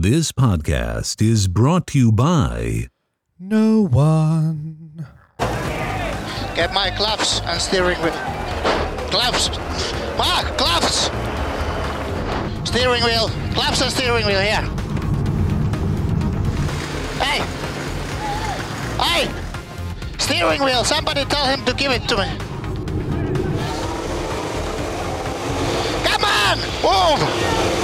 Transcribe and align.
This 0.00 0.30
podcast 0.30 1.20
is 1.20 1.48
brought 1.48 1.88
to 1.88 1.98
you 1.98 2.12
by 2.12 2.86
No 3.36 3.88
one. 3.88 5.04
Get 6.54 6.72
my 6.72 6.94
gloves 6.96 7.40
and 7.44 7.60
steering 7.60 7.98
wheel. 7.98 8.12
Gloves! 9.10 9.50
Mark, 10.16 10.56
gloves! 10.56 11.10
Steering 12.62 13.02
wheel. 13.02 13.28
Gloves 13.54 13.82
and 13.82 13.90
steering 13.90 14.24
wheel 14.24 14.40
here. 14.40 14.62
Hey! 17.18 17.42
Hey! 19.02 19.28
Steering 20.18 20.62
wheel. 20.62 20.84
Somebody 20.84 21.24
tell 21.24 21.46
him 21.46 21.64
to 21.64 21.74
give 21.74 21.90
it 21.90 22.08
to 22.08 22.16
me. 22.18 22.38
Come 26.04 26.24
on! 26.24 26.58
Move! 26.84 27.77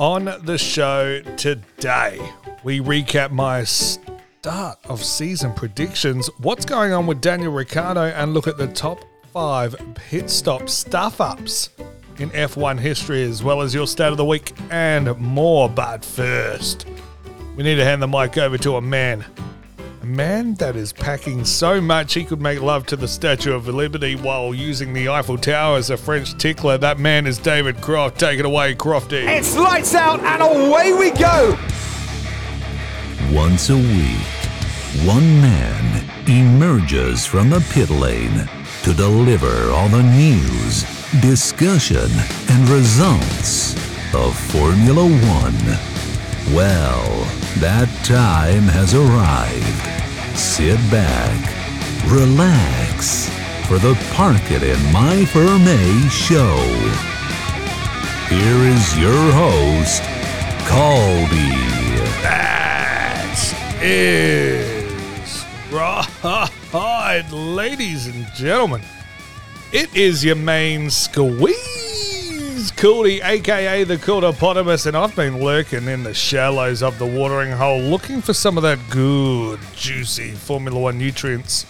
On 0.00 0.24
the 0.44 0.56
show 0.56 1.20
today, 1.36 2.18
we 2.64 2.80
recap 2.80 3.32
my 3.32 3.64
start 3.64 4.78
of 4.86 5.04
season 5.04 5.52
predictions, 5.52 6.30
what's 6.38 6.64
going 6.64 6.94
on 6.94 7.06
with 7.06 7.20
Daniel 7.20 7.52
Ricciardo, 7.52 8.04
and 8.04 8.32
look 8.32 8.48
at 8.48 8.56
the 8.56 8.68
top 8.68 9.04
five 9.30 9.76
pit 9.94 10.30
stop 10.30 10.70
stuff 10.70 11.20
ups 11.20 11.68
in 12.16 12.30
F1 12.30 12.78
history, 12.78 13.24
as 13.24 13.42
well 13.42 13.60
as 13.60 13.74
your 13.74 13.86
stat 13.86 14.10
of 14.10 14.16
the 14.16 14.24
week 14.24 14.54
and 14.70 15.14
more. 15.18 15.68
But 15.68 16.02
first, 16.02 16.86
we 17.54 17.62
need 17.62 17.74
to 17.74 17.84
hand 17.84 18.00
the 18.00 18.08
mic 18.08 18.38
over 18.38 18.56
to 18.56 18.76
a 18.76 18.80
man. 18.80 19.26
A 20.02 20.06
man 20.06 20.54
that 20.54 20.76
is 20.76 20.94
packing 20.94 21.44
so 21.44 21.78
much 21.78 22.14
he 22.14 22.24
could 22.24 22.40
make 22.40 22.62
love 22.62 22.86
to 22.86 22.96
the 22.96 23.06
Statue 23.06 23.52
of 23.52 23.68
Liberty 23.68 24.14
while 24.14 24.54
using 24.54 24.94
the 24.94 25.10
Eiffel 25.10 25.36
Tower 25.36 25.76
as 25.76 25.90
a 25.90 25.96
French 25.98 26.38
tickler. 26.38 26.78
That 26.78 26.98
man 26.98 27.26
is 27.26 27.36
David 27.36 27.82
Croft. 27.82 28.18
Take 28.18 28.38
it 28.38 28.46
away, 28.46 28.74
Crofty. 28.74 29.28
It's 29.28 29.54
lights 29.54 29.94
out 29.94 30.20
and 30.20 30.42
away 30.42 30.94
we 30.94 31.10
go. 31.10 31.54
Once 33.30 33.68
a 33.68 33.76
week, 33.76 35.06
one 35.06 35.38
man 35.42 36.02
emerges 36.26 37.26
from 37.26 37.50
the 37.50 37.60
pit 37.70 37.90
lane 37.90 38.48
to 38.84 38.94
deliver 38.94 39.70
all 39.70 39.88
the 39.90 40.02
news, 40.02 40.82
discussion, 41.20 42.08
and 42.48 42.68
results 42.70 43.74
of 44.14 44.34
Formula 44.50 45.04
One. 45.04 46.56
Well, 46.56 47.39
that 47.58 47.88
time 48.04 48.62
has 48.64 48.94
arrived. 48.94 50.38
Sit 50.38 50.78
back, 50.90 51.36
relax 52.06 53.28
for 53.66 53.78
the 53.78 53.94
Park 54.12 54.50
It 54.50 54.62
in 54.62 54.92
My 54.92 55.24
Ferme 55.26 56.08
show. 56.10 56.56
Here 58.28 58.62
is 58.70 58.98
your 58.98 59.32
host, 59.32 60.02
Colby. 60.68 61.50
That 62.22 63.36
is 63.82 65.44
right, 65.70 67.24
ladies 67.32 68.06
and 68.06 68.26
gentlemen. 68.34 68.82
It 69.72 69.94
is 69.94 70.24
your 70.24 70.36
main 70.36 70.90
squeeze, 70.90 71.79
Cooley, 72.76 73.20
aka 73.20 73.84
the 73.84 73.96
Cooltopotamus, 73.96 74.86
and 74.86 74.96
I've 74.96 75.14
been 75.14 75.40
lurking 75.40 75.86
in 75.86 76.02
the 76.02 76.14
shallows 76.14 76.82
of 76.82 76.98
the 76.98 77.06
watering 77.06 77.52
hole 77.52 77.80
looking 77.80 78.20
for 78.20 78.32
some 78.32 78.56
of 78.56 78.62
that 78.62 78.78
good, 78.90 79.60
juicy 79.74 80.32
Formula 80.32 80.78
One 80.78 80.98
nutrients. 80.98 81.66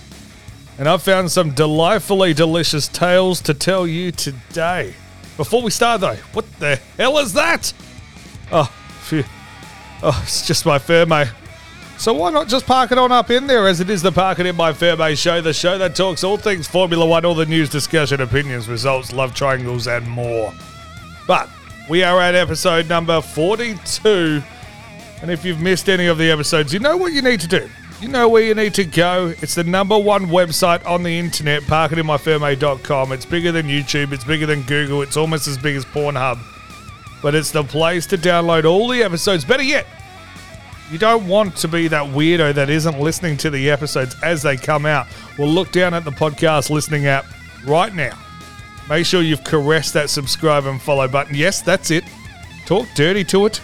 And 0.79 0.89
I've 0.89 1.03
found 1.03 1.31
some 1.31 1.51
delightfully 1.51 2.33
delicious 2.35 2.89
tales 2.89 3.41
to 3.43 3.55
tell 3.55 3.87
you 3.87 4.13
today. 4.13 4.95
Before 5.37 5.63
we 5.63 5.71
start, 5.71 6.01
though, 6.01 6.17
what 6.33 6.45
the 6.59 6.77
hell 6.97 7.19
is 7.19 7.33
that? 7.35 7.73
Oh, 8.53 8.73
phew. 9.03 9.25
Oh, 10.03 10.19
it's 10.23 10.47
just 10.47 10.65
my 10.65 10.79
Ferme. 10.79 11.29
So 11.99 12.15
why 12.15 12.31
not 12.31 12.49
just 12.49 12.67
park 12.67 12.93
it 12.93 12.99
on 12.99 13.13
up 13.13 13.31
in 13.31 13.47
there 13.47 13.69
as 13.69 13.81
it 13.81 13.91
is 13.91 14.01
the 14.01 14.11
Park 14.11 14.39
It 14.39 14.47
In 14.47 14.57
My 14.57 14.73
Ferme 14.73 15.15
show, 15.15 15.43
the 15.43 15.53
show 15.53 15.77
that 15.77 15.95
talks 15.95 16.25
all 16.25 16.39
things 16.39 16.67
Formula 16.67 17.05
One, 17.05 17.27
all 17.27 17.35
the 17.35 17.45
news, 17.45 17.69
discussion, 17.69 18.23
opinions, 18.23 18.69
results, 18.69 19.13
love 19.13 19.35
triangles, 19.35 19.87
and 19.87 20.09
more. 20.09 20.55
But 21.31 21.49
we 21.89 22.03
are 22.03 22.21
at 22.21 22.35
episode 22.35 22.89
number 22.89 23.21
42. 23.21 24.43
And 25.23 25.31
if 25.31 25.45
you've 25.45 25.61
missed 25.61 25.89
any 25.89 26.09
of 26.09 26.19
the 26.19 26.29
episodes, 26.29 26.75
you 26.75 26.81
know 26.81 26.97
what 26.97 27.13
you 27.13 27.23
need 27.23 27.39
to 27.39 27.47
do. 27.47 27.71
You 28.01 28.09
know 28.09 28.29
where 28.29 28.43
you 28.43 28.53
need 28.53 28.75
to 28.75 28.85
go. 28.85 29.33
It's 29.41 29.55
the 29.55 29.63
number 29.63 29.97
one 29.97 30.27
website 30.27 30.85
on 30.85 31.05
the 31.05 31.17
internet, 31.17 31.63
parkitinmyferme.com. 31.63 33.13
It's 33.13 33.25
bigger 33.25 33.53
than 33.53 33.69
YouTube, 33.69 34.11
it's 34.11 34.25
bigger 34.25 34.45
than 34.45 34.63
Google, 34.63 35.03
it's 35.03 35.17
almost 35.17 35.47
as 35.47 35.57
big 35.57 35.77
as 35.77 35.85
Pornhub. 35.85 36.41
But 37.23 37.37
it's 37.37 37.53
the 37.53 37.63
place 37.63 38.07
to 38.07 38.19
download 38.19 38.65
all 38.65 38.89
the 38.89 39.05
episodes. 39.05 39.45
Better 39.45 39.63
yet, 39.63 39.87
you 40.91 40.99
don't 40.99 41.29
want 41.29 41.55
to 41.59 41.69
be 41.69 41.87
that 41.87 42.13
weirdo 42.13 42.55
that 42.55 42.71
isn't 42.71 42.99
listening 42.99 43.37
to 43.37 43.51
the 43.51 43.71
episodes 43.71 44.17
as 44.25 44.43
they 44.43 44.57
come 44.57 44.85
out. 44.85 45.07
Well, 45.39 45.47
look 45.47 45.71
down 45.71 45.95
at 45.95 46.05
the 46.05 46.11
podcast 46.11 46.71
listening 46.71 47.07
app 47.07 47.25
right 47.65 47.95
now. 47.95 48.19
Make 48.91 49.07
sure 49.07 49.23
you've 49.23 49.45
caressed 49.45 49.95
that 49.95 50.11
subscribe 50.11 50.67
and 50.67 50.83
follow 50.83 51.07
button. 51.07 51.37
Yes, 51.37 51.63
that's 51.63 51.93
it. 51.93 52.03
Talk 52.67 52.89
dirty 52.97 53.23
to 53.25 53.47
it. 53.47 53.61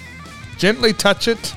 Gently 0.56 0.92
touch 0.92 1.26
it. 1.26 1.52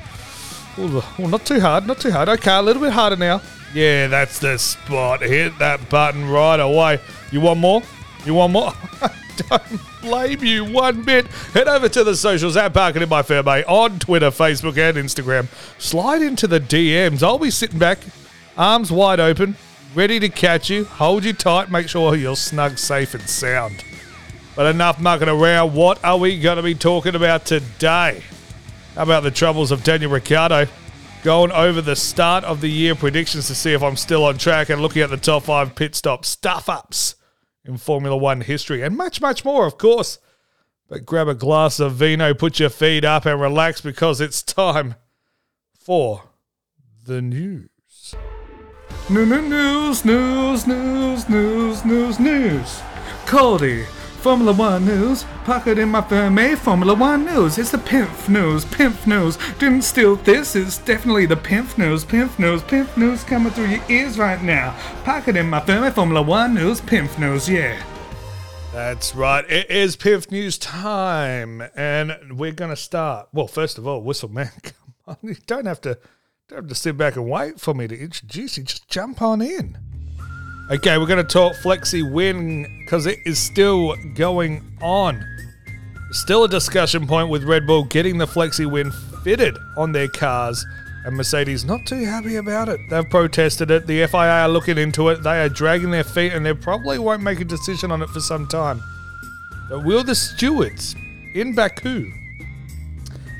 Ooh, 0.79 1.03
well, 1.19 1.27
not 1.29 1.45
too 1.45 1.59
hard, 1.59 1.85
not 1.85 1.99
too 1.99 2.09
hard. 2.09 2.29
Okay, 2.29 2.51
a 2.51 2.61
little 2.63 2.81
bit 2.81 2.91
harder 2.91 3.15
now. 3.15 3.41
Yeah, 3.73 4.07
that's 4.07 4.39
the 4.39 4.57
spot. 4.57 5.21
Hit 5.21 5.59
that 5.59 5.87
button 5.87 6.27
right 6.27 6.59
away. 6.59 6.99
You 7.31 7.41
want 7.41 7.59
more? 7.59 7.83
You 8.25 8.33
want 8.33 8.53
more? 8.53 8.73
don't 9.49 10.01
blame 10.01 10.43
you 10.43 10.65
one 10.65 11.03
bit. 11.03 11.27
Head 11.27 11.67
over 11.67 11.87
to 11.89 12.03
the 12.03 12.15
socials 12.15 12.57
at 12.57 12.73
Park 12.73 12.95
It 12.95 13.03
in 13.03 13.09
My 13.09 13.21
Ferme 13.21 13.63
on 13.67 13.99
Twitter, 13.99 14.31
Facebook, 14.31 14.77
and 14.77 14.97
Instagram. 14.97 15.47
Slide 15.79 16.23
into 16.23 16.47
the 16.47 16.59
DMs. 16.59 17.21
I'll 17.21 17.37
be 17.37 17.51
sitting 17.51 17.77
back, 17.77 17.99
arms 18.57 18.91
wide 18.91 19.19
open, 19.19 19.55
ready 19.95 20.19
to 20.19 20.29
catch 20.29 20.69
you. 20.69 20.85
Hold 20.85 21.23
you 21.23 21.33
tight. 21.33 21.71
Make 21.71 21.89
sure 21.89 22.15
you're 22.15 22.35
snug, 22.35 22.77
safe, 22.77 23.13
and 23.13 23.27
sound. 23.27 23.83
But 24.55 24.67
enough 24.67 24.99
mucking 24.99 25.29
around. 25.29 25.73
What 25.73 26.03
are 26.03 26.17
we 26.17 26.39
going 26.39 26.57
to 26.57 26.63
be 26.63 26.75
talking 26.75 27.15
about 27.15 27.45
today? 27.45 28.23
How 28.95 29.03
about 29.03 29.23
the 29.23 29.31
troubles 29.31 29.71
of 29.71 29.83
Daniel 29.83 30.11
Ricciardo? 30.11 30.67
Going 31.23 31.51
over 31.51 31.81
the 31.81 31.95
start 31.95 32.43
of 32.43 32.61
the 32.61 32.69
year 32.69 32.95
predictions 32.95 33.47
to 33.47 33.55
see 33.55 33.73
if 33.73 33.83
I'm 33.83 33.97
still 33.97 34.25
on 34.25 34.37
track 34.37 34.69
and 34.69 34.81
looking 34.81 35.01
at 35.01 35.09
the 35.09 35.17
top 35.17 35.43
five 35.43 35.75
pit 35.75 35.95
stop 35.95 36.25
stuff 36.25 36.69
ups 36.69 37.15
in 37.65 37.77
Formula 37.77 38.15
One 38.15 38.41
history 38.41 38.81
and 38.81 38.95
much, 38.95 39.21
much 39.21 39.43
more, 39.43 39.65
of 39.65 39.77
course. 39.77 40.19
But 40.87 41.05
grab 41.05 41.27
a 41.27 41.35
glass 41.35 41.79
of 41.79 41.93
vino, 41.93 42.33
put 42.33 42.59
your 42.59 42.69
feet 42.69 43.05
up, 43.05 43.25
and 43.25 43.39
relax 43.39 43.79
because 43.81 44.21
it's 44.21 44.41
time 44.41 44.95
for 45.77 46.23
the 47.05 47.21
news. 47.21 47.68
News, 49.09 50.05
news, 50.05 50.67
news, 50.67 51.27
news, 51.27 51.83
news, 51.83 52.19
news. 52.19 52.81
Cody, 53.25 53.85
Formula 54.21 54.53
One 54.53 54.85
news. 54.85 55.25
Park 55.45 55.65
It 55.65 55.79
in 55.79 55.89
My 55.89 56.01
Ferme, 56.01 56.55
Formula 56.55 56.93
One 56.93 57.25
news. 57.25 57.57
It's 57.57 57.71
the 57.71 57.79
Pimp 57.79 58.29
news, 58.29 58.65
Pimp 58.65 59.07
news. 59.07 59.39
Didn't 59.57 59.81
steal 59.81 60.15
this, 60.17 60.55
it's 60.55 60.77
definitely 60.77 61.25
the 61.25 61.35
Pimp 61.35 61.75
news, 61.75 62.05
Pimp 62.05 62.37
news, 62.37 62.61
Pimp 62.61 62.95
news 62.97 63.23
coming 63.23 63.51
through 63.51 63.69
your 63.69 63.83
ears 63.89 64.19
right 64.19 64.43
now. 64.43 64.77
Park 65.03 65.27
It 65.27 65.37
in 65.37 65.49
My 65.49 65.61
Ferme, 65.61 65.91
Formula 65.91 66.21
One 66.21 66.53
news, 66.53 66.79
Pimp 66.79 67.17
news, 67.17 67.49
yeah. 67.49 67.81
That's 68.73 69.15
right. 69.15 69.43
It 69.49 69.71
is 69.71 69.95
Pimp 69.95 70.29
News 70.29 70.59
time, 70.59 71.63
and 71.75 72.37
we're 72.37 72.51
going 72.51 72.69
to 72.69 72.75
start. 72.75 73.29
Well, 73.33 73.47
first 73.47 73.79
of 73.79 73.87
all, 73.87 74.03
Whistle 74.03 74.29
Man, 74.29 74.51
come 74.61 74.93
on. 75.07 75.17
You 75.23 75.35
don't 75.47 75.65
have 75.65 75.81
to 75.81 75.97
don't 76.49 76.63
have 76.63 76.67
to 76.67 76.73
sit 76.73 76.97
back 76.97 77.15
and 77.15 77.29
wait 77.29 77.59
for 77.59 77.75
me 77.75 77.87
to 77.87 77.95
introduce 77.95 78.57
you. 78.57 78.63
Just 78.63 78.89
jump 78.89 79.21
on 79.21 79.39
in. 79.39 79.77
Okay, 80.71 80.97
we're 80.97 81.05
going 81.05 81.23
to 81.23 81.33
talk 81.33 81.53
Flexi 81.53 82.01
Wing 82.11 82.83
because 82.83 83.05
it 83.05 83.19
is 83.23 83.37
still 83.37 83.95
going 84.15 84.63
on. 84.81 85.23
Still 86.09 86.45
a 86.45 86.49
discussion 86.49 87.05
point 87.05 87.29
with 87.29 87.43
Red 87.43 87.67
Bull 87.67 87.83
getting 87.83 88.17
the 88.17 88.25
Flexi 88.25 88.65
Wing 88.65 88.89
fitted 89.23 89.55
on 89.77 89.91
their 89.91 90.07
cars, 90.07 90.65
and 91.05 91.15
Mercedes 91.15 91.65
not 91.65 91.85
too 91.85 92.03
happy 92.03 92.37
about 92.37 92.67
it. 92.67 92.79
They've 92.89 93.07
protested 93.07 93.69
it. 93.69 93.85
The 93.85 94.07
FIA 94.07 94.41
are 94.41 94.49
looking 94.49 94.79
into 94.79 95.09
it. 95.09 95.21
They 95.21 95.43
are 95.43 95.49
dragging 95.49 95.91
their 95.91 96.03
feet, 96.03 96.33
and 96.33 96.43
they 96.43 96.55
probably 96.55 96.97
won't 96.97 97.21
make 97.21 97.41
a 97.41 97.45
decision 97.45 97.91
on 97.91 98.01
it 98.01 98.09
for 98.09 98.21
some 98.21 98.47
time. 98.47 98.81
But 99.69 99.85
will 99.85 100.03
the 100.03 100.15
stewards 100.15 100.95
in 101.35 101.53
Baku 101.53 102.11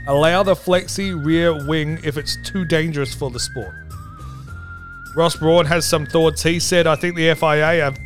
allow 0.09 0.41
the 0.41 0.55
flexi 0.55 1.13
rear 1.23 1.65
wing 1.67 1.99
if 2.03 2.17
it's 2.17 2.35
too 2.43 2.65
dangerous 2.65 3.13
for 3.13 3.29
the 3.29 3.39
sport? 3.39 3.75
Ross 5.15 5.35
Brawn 5.35 5.65
has 5.67 5.87
some 5.87 6.05
thoughts. 6.05 6.41
He 6.41 6.59
said, 6.59 6.87
I 6.87 6.95
think 6.95 7.15
the 7.15 7.33
FIA 7.35 7.83
have 7.83 7.99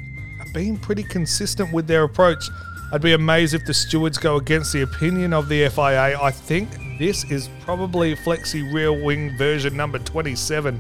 been 0.54 0.78
pretty 0.78 1.04
consistent 1.04 1.72
with 1.72 1.88
their 1.88 2.04
approach. 2.04 2.50
I'd 2.92 3.02
be 3.02 3.14
amazed 3.14 3.54
if 3.54 3.66
the 3.66 3.74
stewards 3.74 4.18
go 4.18 4.36
against 4.36 4.74
the 4.74 4.82
opinion 4.82 5.34
of 5.34 5.50
the 5.50 5.68
FIA. 5.70 6.20
I 6.22 6.30
think 6.30 6.70
this 7.00 7.24
is 7.32 7.50
probably 7.62 8.16
Flexi 8.16 8.72
rear 8.74 8.92
wing 8.94 9.36
version 9.38 9.76
number 9.76 10.00
27 10.00 10.80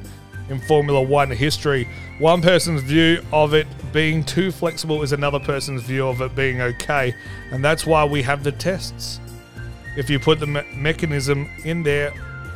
in 0.49 0.59
Formula 0.61 1.01
One 1.01 1.31
history. 1.31 1.87
One 2.19 2.41
person's 2.41 2.83
view 2.83 3.23
of 3.31 3.53
it 3.53 3.65
being 3.91 4.23
too 4.23 4.51
flexible 4.51 5.01
is 5.03 5.11
another 5.11 5.39
person's 5.39 5.83
view 5.83 6.07
of 6.07 6.21
it 6.21 6.35
being 6.35 6.61
okay, 6.61 7.15
and 7.51 7.63
that's 7.63 7.85
why 7.85 8.03
we 8.05 8.21
have 8.21 8.43
the 8.43 8.51
tests. 8.51 9.19
If 9.95 10.09
you 10.09 10.19
put 10.19 10.39
the 10.39 10.47
me- 10.47 10.63
mechanism 10.75 11.49
in 11.63 11.83
there 11.83 12.13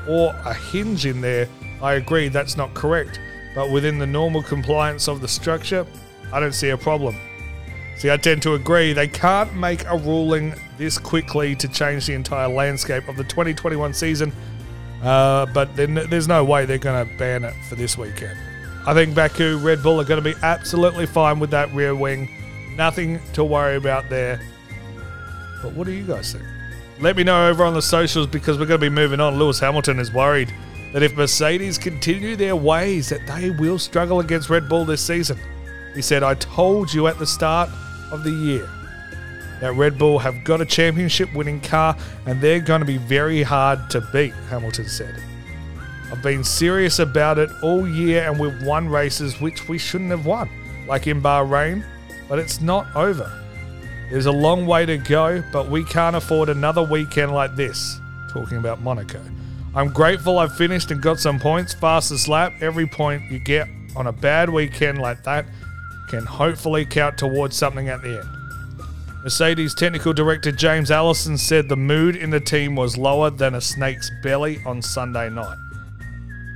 or 0.07 0.33
a 0.45 0.53
hinge 0.53 1.05
in 1.05 1.21
there, 1.21 1.47
I 1.81 1.93
agree 1.93 2.29
that's 2.29 2.57
not 2.57 2.73
correct, 2.73 3.19
but 3.53 3.71
within 3.71 3.99
the 3.99 4.07
normal 4.07 4.41
compliance 4.41 5.07
of 5.07 5.21
the 5.21 5.27
structure, 5.27 5.85
I 6.33 6.39
don't 6.39 6.53
see 6.53 6.69
a 6.69 6.77
problem. 6.77 7.15
See, 7.97 8.11
I 8.11 8.17
tend 8.17 8.43
to 8.43 8.53
agree. 8.53 8.93
They 8.93 9.07
can't 9.07 9.55
make 9.55 9.83
a 9.85 9.97
ruling 9.97 10.53
this 10.77 10.97
quickly 10.97 11.55
to 11.55 11.67
change 11.67 12.05
the 12.05 12.13
entire 12.13 12.47
landscape 12.47 13.07
of 13.07 13.17
the 13.17 13.23
2021 13.23 13.93
season, 13.93 14.31
uh, 15.03 15.47
but 15.47 15.75
then 15.75 15.95
there's 16.09 16.27
no 16.27 16.43
way 16.43 16.65
they're 16.65 16.77
going 16.77 17.07
to 17.07 17.17
ban 17.17 17.43
it 17.43 17.53
for 17.67 17.75
this 17.75 17.97
weekend. 17.97 18.37
I 18.85 18.93
think 18.93 19.15
Baku, 19.15 19.57
Red 19.57 19.83
Bull 19.83 19.99
are 19.99 20.05
going 20.05 20.23
to 20.23 20.33
be 20.33 20.39
absolutely 20.43 21.07
fine 21.07 21.39
with 21.39 21.49
that 21.51 21.73
rear 21.73 21.95
wing. 21.95 22.29
Nothing 22.75 23.19
to 23.33 23.43
worry 23.43 23.75
about 23.75 24.09
there. 24.09 24.39
But 25.61 25.73
what 25.73 25.87
do 25.87 25.91
you 25.91 26.05
guys 26.05 26.33
think? 26.33 26.45
Let 26.99 27.15
me 27.15 27.23
know 27.23 27.47
over 27.47 27.63
on 27.63 27.75
the 27.75 27.81
socials 27.81 28.25
because 28.25 28.57
we're 28.57 28.65
going 28.65 28.79
to 28.79 28.89
be 28.89 28.93
moving 28.93 29.19
on. 29.19 29.37
Lewis 29.37 29.59
Hamilton 29.59 29.99
is 29.99 30.11
worried 30.11 30.51
that 30.93 31.03
if 31.03 31.15
Mercedes 31.15 31.77
continue 31.77 32.35
their 32.35 32.55
ways, 32.55 33.09
that 33.09 33.27
they 33.27 33.51
will 33.51 33.77
struggle 33.77 34.19
against 34.19 34.49
Red 34.49 34.67
Bull 34.67 34.83
this 34.83 35.05
season. 35.05 35.37
He 35.93 36.01
said, 36.01 36.23
I 36.23 36.33
told 36.35 36.91
you 36.91 37.05
at 37.05 37.19
the 37.19 37.27
start 37.27 37.69
of 38.11 38.23
the 38.23 38.31
year 38.31 38.67
that 39.61 39.73
Red 39.75 39.99
Bull 39.99 40.17
have 40.17 40.43
got 40.43 40.59
a 40.59 40.65
championship 40.65 41.31
winning 41.35 41.61
car 41.61 41.95
and 42.25 42.41
they're 42.41 42.59
going 42.59 42.81
to 42.81 42.85
be 42.85 42.97
very 42.97 43.43
hard 43.43 43.91
to 43.91 44.01
beat, 44.11 44.33
Hamilton 44.49 44.87
said. 44.87 45.21
I've 46.11 46.23
been 46.23 46.43
serious 46.43 46.97
about 46.97 47.37
it 47.37 47.51
all 47.61 47.87
year 47.87 48.27
and 48.27 48.39
we've 48.39 48.63
won 48.63 48.89
races 48.89 49.39
which 49.39 49.69
we 49.69 49.77
shouldn't 49.77 50.09
have 50.09 50.25
won, 50.25 50.49
like 50.87 51.05
in 51.05 51.21
Bahrain, 51.21 51.85
but 52.27 52.39
it's 52.39 52.59
not 52.59 52.87
over. 52.95 53.31
There's 54.09 54.25
a 54.25 54.31
long 54.31 54.65
way 54.65 54.85
to 54.85 54.97
go, 54.97 55.43
but 55.51 55.69
we 55.69 55.83
can't 55.83 56.15
afford 56.15 56.49
another 56.49 56.83
weekend 56.83 57.33
like 57.33 57.55
this. 57.55 57.99
Talking 58.29 58.57
about 58.57 58.81
Monaco. 58.81 59.21
I'm 59.75 59.89
grateful 59.89 60.39
I've 60.39 60.55
finished 60.55 60.91
and 60.91 61.01
got 61.01 61.19
some 61.19 61.39
points. 61.39 61.73
Fastest 61.73 62.27
lap, 62.27 62.53
every 62.61 62.87
point 62.87 63.29
you 63.29 63.39
get 63.39 63.67
on 63.95 64.07
a 64.07 64.11
bad 64.11 64.49
weekend 64.49 64.99
like 64.99 65.23
that 65.23 65.45
can 66.07 66.25
hopefully 66.25 66.85
count 66.85 67.17
towards 67.17 67.57
something 67.57 67.89
at 67.89 68.01
the 68.01 68.19
end. 68.19 68.29
Mercedes 69.23 69.75
technical 69.75 70.13
director 70.13 70.53
James 70.53 70.89
Allison 70.89 71.37
said 71.37 71.67
the 71.67 71.75
mood 71.75 72.15
in 72.15 72.29
the 72.29 72.39
team 72.39 72.75
was 72.75 72.97
lower 72.97 73.29
than 73.29 73.55
a 73.55 73.61
snake's 73.61 74.09
belly 74.23 74.59
on 74.65 74.81
Sunday 74.81 75.29
night 75.29 75.57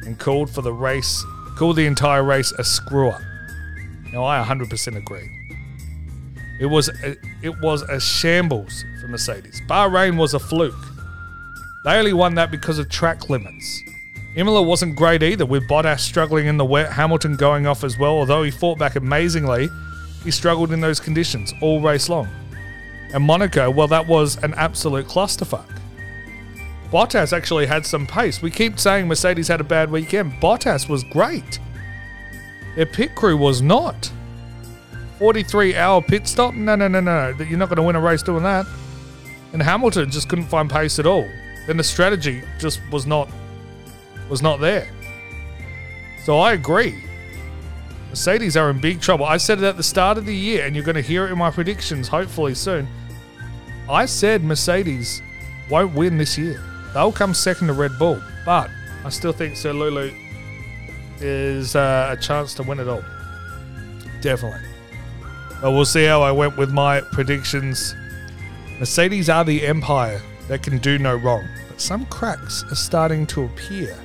and 0.05 0.17
called 0.17 0.49
for 0.49 0.61
the 0.61 0.71
race, 0.71 1.25
called 1.57 1.75
the 1.75 1.85
entire 1.85 2.23
race 2.23 2.53
a 2.53 2.63
screw 2.63 3.09
up. 3.09 3.21
Now 4.13 4.23
I 4.23 4.41
100% 4.41 4.95
agree. 4.95 5.40
It 6.61 6.67
was 6.67 6.89
a, 6.89 7.15
it 7.41 7.59
was 7.59 7.81
a 7.81 7.99
shambles 7.99 8.85
for 9.01 9.07
Mercedes. 9.07 9.61
Bahrain 9.67 10.15
was 10.15 10.35
a 10.35 10.39
fluke. 10.39 10.75
They 11.83 11.97
only 11.97 12.13
won 12.13 12.35
that 12.35 12.51
because 12.51 12.77
of 12.77 12.87
track 12.87 13.31
limits. 13.31 13.81
Imola 14.35 14.61
wasn't 14.61 14.95
great 14.95 15.23
either, 15.23 15.43
with 15.43 15.67
Bottas 15.67 16.01
struggling 16.01 16.45
in 16.45 16.57
the 16.57 16.63
wet, 16.63 16.93
Hamilton 16.93 17.35
going 17.35 17.65
off 17.65 17.83
as 17.83 17.97
well. 17.97 18.11
Although 18.11 18.43
he 18.43 18.51
fought 18.51 18.77
back 18.77 18.95
amazingly, 18.95 19.69
he 20.23 20.29
struggled 20.29 20.71
in 20.71 20.81
those 20.81 20.99
conditions 20.99 21.51
all 21.61 21.81
race 21.81 22.09
long. 22.09 22.29
And 23.11 23.23
Monaco, 23.23 23.71
well, 23.71 23.87
that 23.87 24.05
was 24.05 24.37
an 24.43 24.53
absolute 24.53 25.07
clusterfuck. 25.07 25.65
Bottas 26.91 27.33
actually 27.33 27.65
had 27.65 27.87
some 27.87 28.05
pace. 28.05 28.39
We 28.39 28.51
keep 28.51 28.79
saying 28.79 29.07
Mercedes 29.07 29.47
had 29.47 29.61
a 29.61 29.63
bad 29.63 29.89
weekend. 29.89 30.33
Bottas 30.33 30.87
was 30.87 31.03
great. 31.05 31.57
Their 32.75 32.85
pit 32.85 33.15
crew 33.15 33.35
was 33.35 33.63
not. 33.63 34.11
43 35.21 35.75
hour 35.75 36.01
pit 36.01 36.27
stop? 36.27 36.55
No, 36.55 36.75
no, 36.75 36.87
no, 36.87 36.99
no. 36.99 37.35
You're 37.47 37.59
not 37.59 37.69
going 37.69 37.75
to 37.75 37.83
win 37.83 37.95
a 37.95 38.01
race 38.01 38.23
doing 38.23 38.41
that. 38.41 38.65
And 39.53 39.61
Hamilton 39.61 40.09
just 40.09 40.27
couldn't 40.27 40.45
find 40.45 40.67
pace 40.67 40.97
at 40.97 41.05
all. 41.05 41.29
Then 41.67 41.77
the 41.77 41.83
strategy 41.83 42.41
just 42.57 42.81
was 42.91 43.05
not 43.05 43.29
was 44.31 44.41
not 44.41 44.59
there. 44.59 44.89
So 46.25 46.39
I 46.39 46.53
agree. 46.53 47.03
Mercedes 48.09 48.57
are 48.57 48.71
in 48.71 48.81
big 48.81 48.99
trouble. 48.99 49.25
I 49.25 49.37
said 49.37 49.59
it 49.59 49.63
at 49.63 49.77
the 49.77 49.83
start 49.83 50.17
of 50.17 50.25
the 50.25 50.35
year, 50.35 50.65
and 50.65 50.75
you're 50.75 50.83
going 50.83 50.95
to 50.95 51.01
hear 51.01 51.27
it 51.27 51.31
in 51.31 51.37
my 51.37 51.51
predictions 51.51 52.07
hopefully 52.07 52.55
soon. 52.55 52.87
I 53.87 54.07
said 54.07 54.43
Mercedes 54.43 55.21
won't 55.69 55.93
win 55.93 56.17
this 56.17 56.35
year. 56.35 56.59
They'll 56.95 57.11
come 57.11 57.35
second 57.35 57.67
to 57.67 57.73
Red 57.73 57.91
Bull, 57.99 58.19
but 58.43 58.71
I 59.05 59.09
still 59.09 59.33
think 59.33 59.55
Sir 59.55 59.71
Lulu 59.71 60.11
is 61.19 61.75
uh, 61.75 62.15
a 62.17 62.19
chance 62.19 62.55
to 62.55 62.63
win 62.63 62.79
it 62.79 62.87
all. 62.87 63.03
Definitely. 64.21 64.70
But 65.61 65.71
we'll 65.71 65.85
see 65.85 66.05
how 66.05 66.21
I 66.21 66.31
went 66.31 66.57
with 66.57 66.71
my 66.71 67.01
predictions. 67.01 67.95
Mercedes 68.79 69.29
are 69.29 69.45
the 69.45 69.65
empire 69.65 70.21
that 70.47 70.63
can 70.63 70.79
do 70.79 70.97
no 70.97 71.15
wrong, 71.15 71.47
but 71.67 71.79
some 71.79 72.05
cracks 72.07 72.63
are 72.71 72.75
starting 72.75 73.27
to 73.27 73.43
appear. 73.43 73.95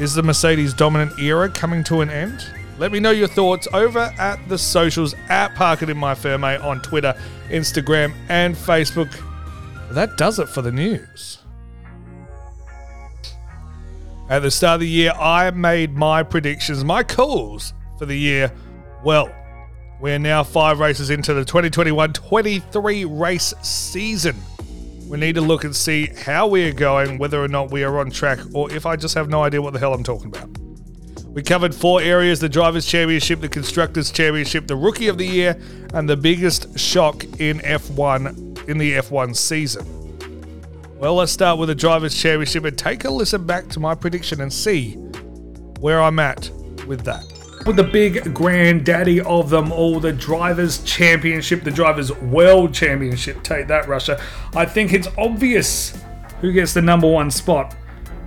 Is 0.00 0.14
the 0.14 0.22
Mercedes 0.22 0.72
dominant 0.72 1.18
era 1.18 1.48
coming 1.48 1.82
to 1.84 2.00
an 2.00 2.10
end? 2.10 2.46
Let 2.78 2.92
me 2.92 2.98
know 3.00 3.10
your 3.10 3.28
thoughts 3.28 3.68
over 3.72 4.12
at 4.18 4.48
the 4.48 4.58
socials 4.58 5.14
at 5.28 5.54
Park 5.54 5.82
It 5.82 5.90
in 5.90 5.96
My 5.96 6.14
Ferme 6.14 6.60
on 6.64 6.80
Twitter, 6.82 7.14
Instagram, 7.48 8.14
and 8.28 8.54
Facebook. 8.54 9.12
That 9.90 10.16
does 10.16 10.38
it 10.38 10.48
for 10.48 10.62
the 10.62 10.72
news. 10.72 11.38
At 14.28 14.42
the 14.42 14.50
start 14.50 14.74
of 14.74 14.80
the 14.80 14.88
year, 14.88 15.12
I 15.12 15.50
made 15.50 15.94
my 15.94 16.22
predictions, 16.22 16.82
my 16.82 17.02
calls 17.02 17.74
for 17.98 18.06
the 18.06 18.16
year. 18.16 18.52
Well, 19.04 19.32
we're 20.00 20.18
now 20.18 20.42
five 20.42 20.80
races 20.80 21.10
into 21.10 21.34
the 21.34 21.44
2021 21.44 22.12
23 22.12 23.04
race 23.04 23.54
season. 23.62 24.36
We 25.08 25.18
need 25.18 25.34
to 25.34 25.40
look 25.40 25.64
and 25.64 25.74
see 25.74 26.06
how 26.06 26.46
we 26.46 26.68
are 26.68 26.72
going, 26.72 27.18
whether 27.18 27.42
or 27.42 27.48
not 27.48 27.70
we 27.70 27.84
are 27.84 27.98
on 27.98 28.10
track, 28.10 28.38
or 28.52 28.72
if 28.72 28.86
I 28.86 28.96
just 28.96 29.14
have 29.14 29.28
no 29.28 29.42
idea 29.42 29.60
what 29.62 29.72
the 29.72 29.78
hell 29.78 29.94
I'm 29.94 30.02
talking 30.02 30.28
about. 30.28 30.48
We 31.28 31.42
covered 31.42 31.74
four 31.74 32.00
areas 32.00 32.38
the 32.38 32.48
Drivers' 32.48 32.86
Championship, 32.86 33.40
the 33.40 33.48
Constructors' 33.48 34.10
Championship, 34.10 34.66
the 34.66 34.76
Rookie 34.76 35.08
of 35.08 35.18
the 35.18 35.26
Year, 35.26 35.60
and 35.92 36.08
the 36.08 36.16
biggest 36.16 36.78
shock 36.78 37.24
in 37.40 37.58
F1 37.58 38.68
in 38.68 38.78
the 38.78 38.92
F1 38.94 39.36
season. 39.36 39.84
Well, 40.98 41.16
let's 41.16 41.32
start 41.32 41.58
with 41.58 41.68
the 41.68 41.74
Drivers' 41.74 42.14
Championship 42.14 42.64
and 42.64 42.78
take 42.78 43.04
a 43.04 43.10
listen 43.10 43.44
back 43.44 43.68
to 43.70 43.80
my 43.80 43.94
prediction 43.94 44.40
and 44.40 44.52
see 44.52 44.92
where 45.80 46.00
I'm 46.00 46.18
at 46.18 46.50
with 46.86 47.04
that. 47.04 47.33
With 47.66 47.76
the 47.76 47.84
big 47.84 48.34
granddaddy 48.34 49.20
of 49.20 49.50
them 49.50 49.72
all, 49.72 50.00
the 50.00 50.12
Drivers' 50.12 50.82
Championship, 50.84 51.64
the 51.64 51.70
Drivers' 51.70 52.12
World 52.12 52.74
Championship. 52.74 53.42
Take 53.42 53.68
that, 53.68 53.88
Russia. 53.88 54.22
I 54.54 54.66
think 54.66 54.92
it's 54.92 55.08
obvious 55.16 55.98
who 56.40 56.52
gets 56.52 56.74
the 56.74 56.82
number 56.82 57.10
one 57.10 57.30
spot. 57.30 57.74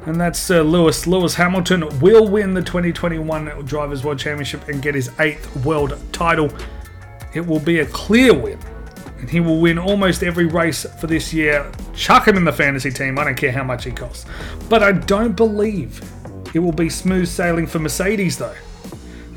And 0.06 0.20
that's 0.20 0.39
Sir 0.39 0.63
Lewis. 0.63 1.06
Lewis 1.06 1.36
Hamilton 1.36 2.00
will 2.00 2.27
win 2.27 2.53
the 2.53 2.62
2021 2.62 3.65
Drivers' 3.65 4.03
World 4.03 4.17
Championship 4.17 4.67
and 4.70 4.82
get 4.82 4.96
his 4.96 5.12
eighth 5.20 5.53
world 5.65 6.00
title. 6.12 6.50
It 7.34 7.46
will 7.46 7.60
be 7.60 7.79
a 7.79 7.86
clear 7.86 8.34
win. 8.34 8.60
And 9.20 9.29
he 9.29 9.39
will 9.39 9.60
win 9.60 9.77
almost 9.77 10.24
every 10.24 10.46
race 10.46 10.86
for 11.00 11.08
this 11.08 11.34
year. 11.34 11.70
Chuck 11.94 12.27
him 12.27 12.38
in 12.38 12.46
the 12.46 12.53
fantasy 12.53 12.91
team. 12.91 13.20
I 13.20 13.25
don't 13.25 13.36
care 13.36 13.51
how 13.51 13.63
much 13.63 13.84
he 13.84 13.91
costs. 13.91 14.25
But 14.70 14.82
I 14.82 14.94
don't 14.94 15.36
believe 15.36 16.01
it 16.53 16.60
will 16.60 16.72
be 16.72 16.89
smooth 16.89 17.27
sailing 17.27 17.67
for 17.67 17.79
Mercedes, 17.79 18.38
though. 18.38 18.56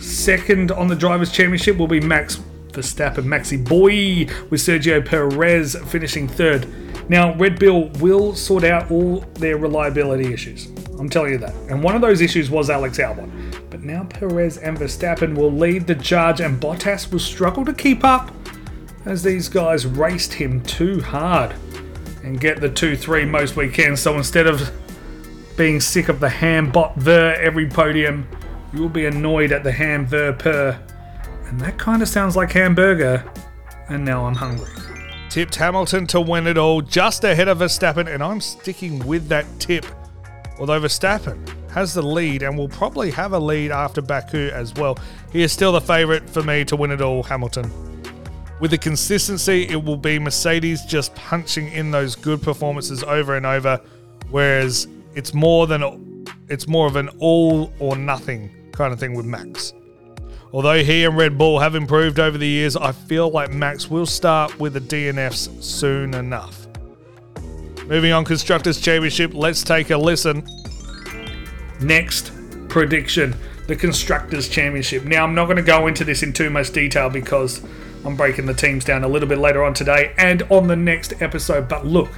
Second 0.01 0.73
on 0.73 0.89
the 0.89 0.97
Drivers' 0.97 1.31
Championship 1.31 1.77
will 1.77 1.87
be 1.87 2.01
Max 2.01 2.41
Verstappen, 2.69 3.25
Maxi 3.25 3.63
Boy, 3.63 4.33
with 4.49 4.61
Sergio 4.61 5.05
Perez 5.05 5.77
finishing 5.89 6.27
third. 6.27 6.67
Now, 7.11 7.35
Red 7.35 7.59
Bull 7.59 7.89
will 8.01 8.35
sort 8.35 8.65
out 8.65 8.91
all 8.91 9.21
their 9.35 9.57
reliability 9.57 10.33
issues. 10.33 10.67
I'm 10.99 11.09
telling 11.09 11.33
you 11.33 11.39
that. 11.39 11.55
And 11.69 11.83
one 11.83 11.95
of 11.95 12.01
those 12.01 12.21
issues 12.21 12.51
was 12.51 12.71
Alex 12.71 12.99
Albon. 12.99 13.31
But 13.71 13.83
now 13.83 14.05
Perez 14.05 14.59
and 14.59 14.79
Verstappen 14.79 15.35
will 15.35 15.53
lead 15.53 15.87
the 15.87 15.95
charge, 15.95 16.41
and 16.41 16.61
Bottas 16.61 17.11
will 17.11 17.19
struggle 17.19 17.65
to 17.65 17.73
keep 17.73 18.05
up 18.05 18.31
as 19.05 19.23
these 19.23 19.49
guys 19.49 19.87
raced 19.87 20.35
him 20.35 20.63
too 20.63 21.01
hard 21.01 21.55
and 22.23 22.41
get 22.41 22.61
the 22.61 22.69
2 22.69 22.97
3 22.97 23.25
most 23.25 23.57
weekends. 23.57 24.01
So 24.01 24.17
instead 24.17 24.47
of 24.47 24.71
being 25.57 25.81
sick 25.81 26.09
of 26.09 26.21
the 26.21 26.29
ham 26.29 26.71
bot 26.71 26.97
ver 26.97 27.35
every 27.35 27.69
podium, 27.69 28.27
you'll 28.73 28.89
be 28.89 29.07
annoyed 29.07 29.53
at 29.53 29.65
the 29.65 29.73
ham 29.73 30.07
ver 30.07 30.33
per. 30.33 30.81
And 31.47 31.61
that 31.61 31.79
kind 31.79 32.03
of 32.03 32.09
sounds 32.09 32.37
like 32.37 32.53
hamburger, 32.53 33.25
and 33.89 34.05
now 34.05 34.25
I'm 34.27 34.35
hungry. 34.35 34.71
Tipped 35.29 35.55
Hamilton 35.57 36.07
to 36.09 36.21
win 36.21 36.47
it 36.47 36.59
all 36.59 36.81
just 36.81 37.25
ahead 37.25 37.49
of 37.49 37.59
Verstappen, 37.59 38.13
and 38.13 38.23
I'm 38.23 38.41
sticking 38.41 39.05
with 39.07 39.29
that 39.29 39.47
tip. 39.59 39.87
Although 40.59 40.81
Verstappen 40.81 41.39
has 41.71 41.95
the 41.95 42.03
lead 42.03 42.43
and 42.43 42.57
will 42.57 42.69
probably 42.69 43.11
have 43.13 43.33
a 43.33 43.39
lead 43.39 43.71
after 43.71 44.03
Baku 44.03 44.51
as 44.51 44.75
well, 44.75 44.99
he 45.33 45.43
is 45.43 45.53
still 45.53 45.73
the 45.73 45.81
favourite 45.81 46.29
for 46.29 46.43
me 46.43 46.65
to 46.65 46.77
win 46.77 46.91
it 46.91 47.01
all, 47.01 47.23
Hamilton. 47.23 47.71
With 48.61 48.73
the 48.73 48.79
consistency, 48.79 49.69
it 49.69 49.83
will 49.83 49.97
be 49.97 50.19
Mercedes 50.19 50.85
just 50.85 51.15
punching 51.15 51.69
in 51.69 51.91
those 51.91 52.15
good 52.15 52.43
performances 52.43 53.03
over 53.03 53.37
and 53.37 53.47
over, 53.47 53.81
whereas 54.31 54.87
it's 55.15 55.33
more 55.33 55.67
than 55.67 56.27
it's 56.49 56.69
more 56.69 56.87
of 56.87 56.97
an 56.97 57.09
all 57.21 57.73
or 57.79 57.97
nothing 57.97 58.51
kind 58.81 58.95
of 58.95 58.99
thing 58.99 59.13
with 59.13 59.27
Max. 59.27 59.75
Although 60.55 60.83
he 60.83 61.05
and 61.05 61.15
Red 61.15 61.37
Bull 61.37 61.59
have 61.59 61.75
improved 61.75 62.19
over 62.19 62.39
the 62.39 62.49
years, 62.49 62.77
I 62.77 62.93
feel 62.93 63.29
like 63.29 63.53
Max 63.53 63.91
will 63.91 64.07
start 64.07 64.59
with 64.59 64.73
the 64.73 64.81
DNFs 64.81 65.63
soon 65.63 66.15
enough. 66.15 66.67
Moving 67.85 68.13
on, 68.13 68.25
Constructors' 68.25 68.81
Championship, 68.81 69.35
let's 69.35 69.63
take 69.63 69.91
a 69.91 69.99
listen. 69.99 70.49
Next 71.83 72.33
prediction 72.71 73.35
the 73.67 73.77
Constructors' 73.77 74.49
Championship. 74.49 75.05
Now, 75.05 75.25
I'm 75.25 75.35
not 75.35 75.45
going 75.45 75.59
to 75.59 75.63
go 75.63 75.87
into 75.87 76.03
this 76.03 76.23
in 76.23 76.33
too 76.33 76.49
much 76.49 76.73
detail 76.73 77.11
because 77.11 77.63
I'm 78.07 78.17
breaking 78.17 78.47
the 78.47 78.55
teams 78.55 78.83
down 78.83 79.05
a 79.05 79.09
little 79.09 79.29
bit 79.29 79.39
later 79.39 79.63
on 79.63 79.75
today 79.75 80.15
and 80.17 80.43
on 80.45 80.69
the 80.69 80.75
next 80.75 81.21
episode, 81.21 81.69
but 81.69 81.85
look, 81.87 82.09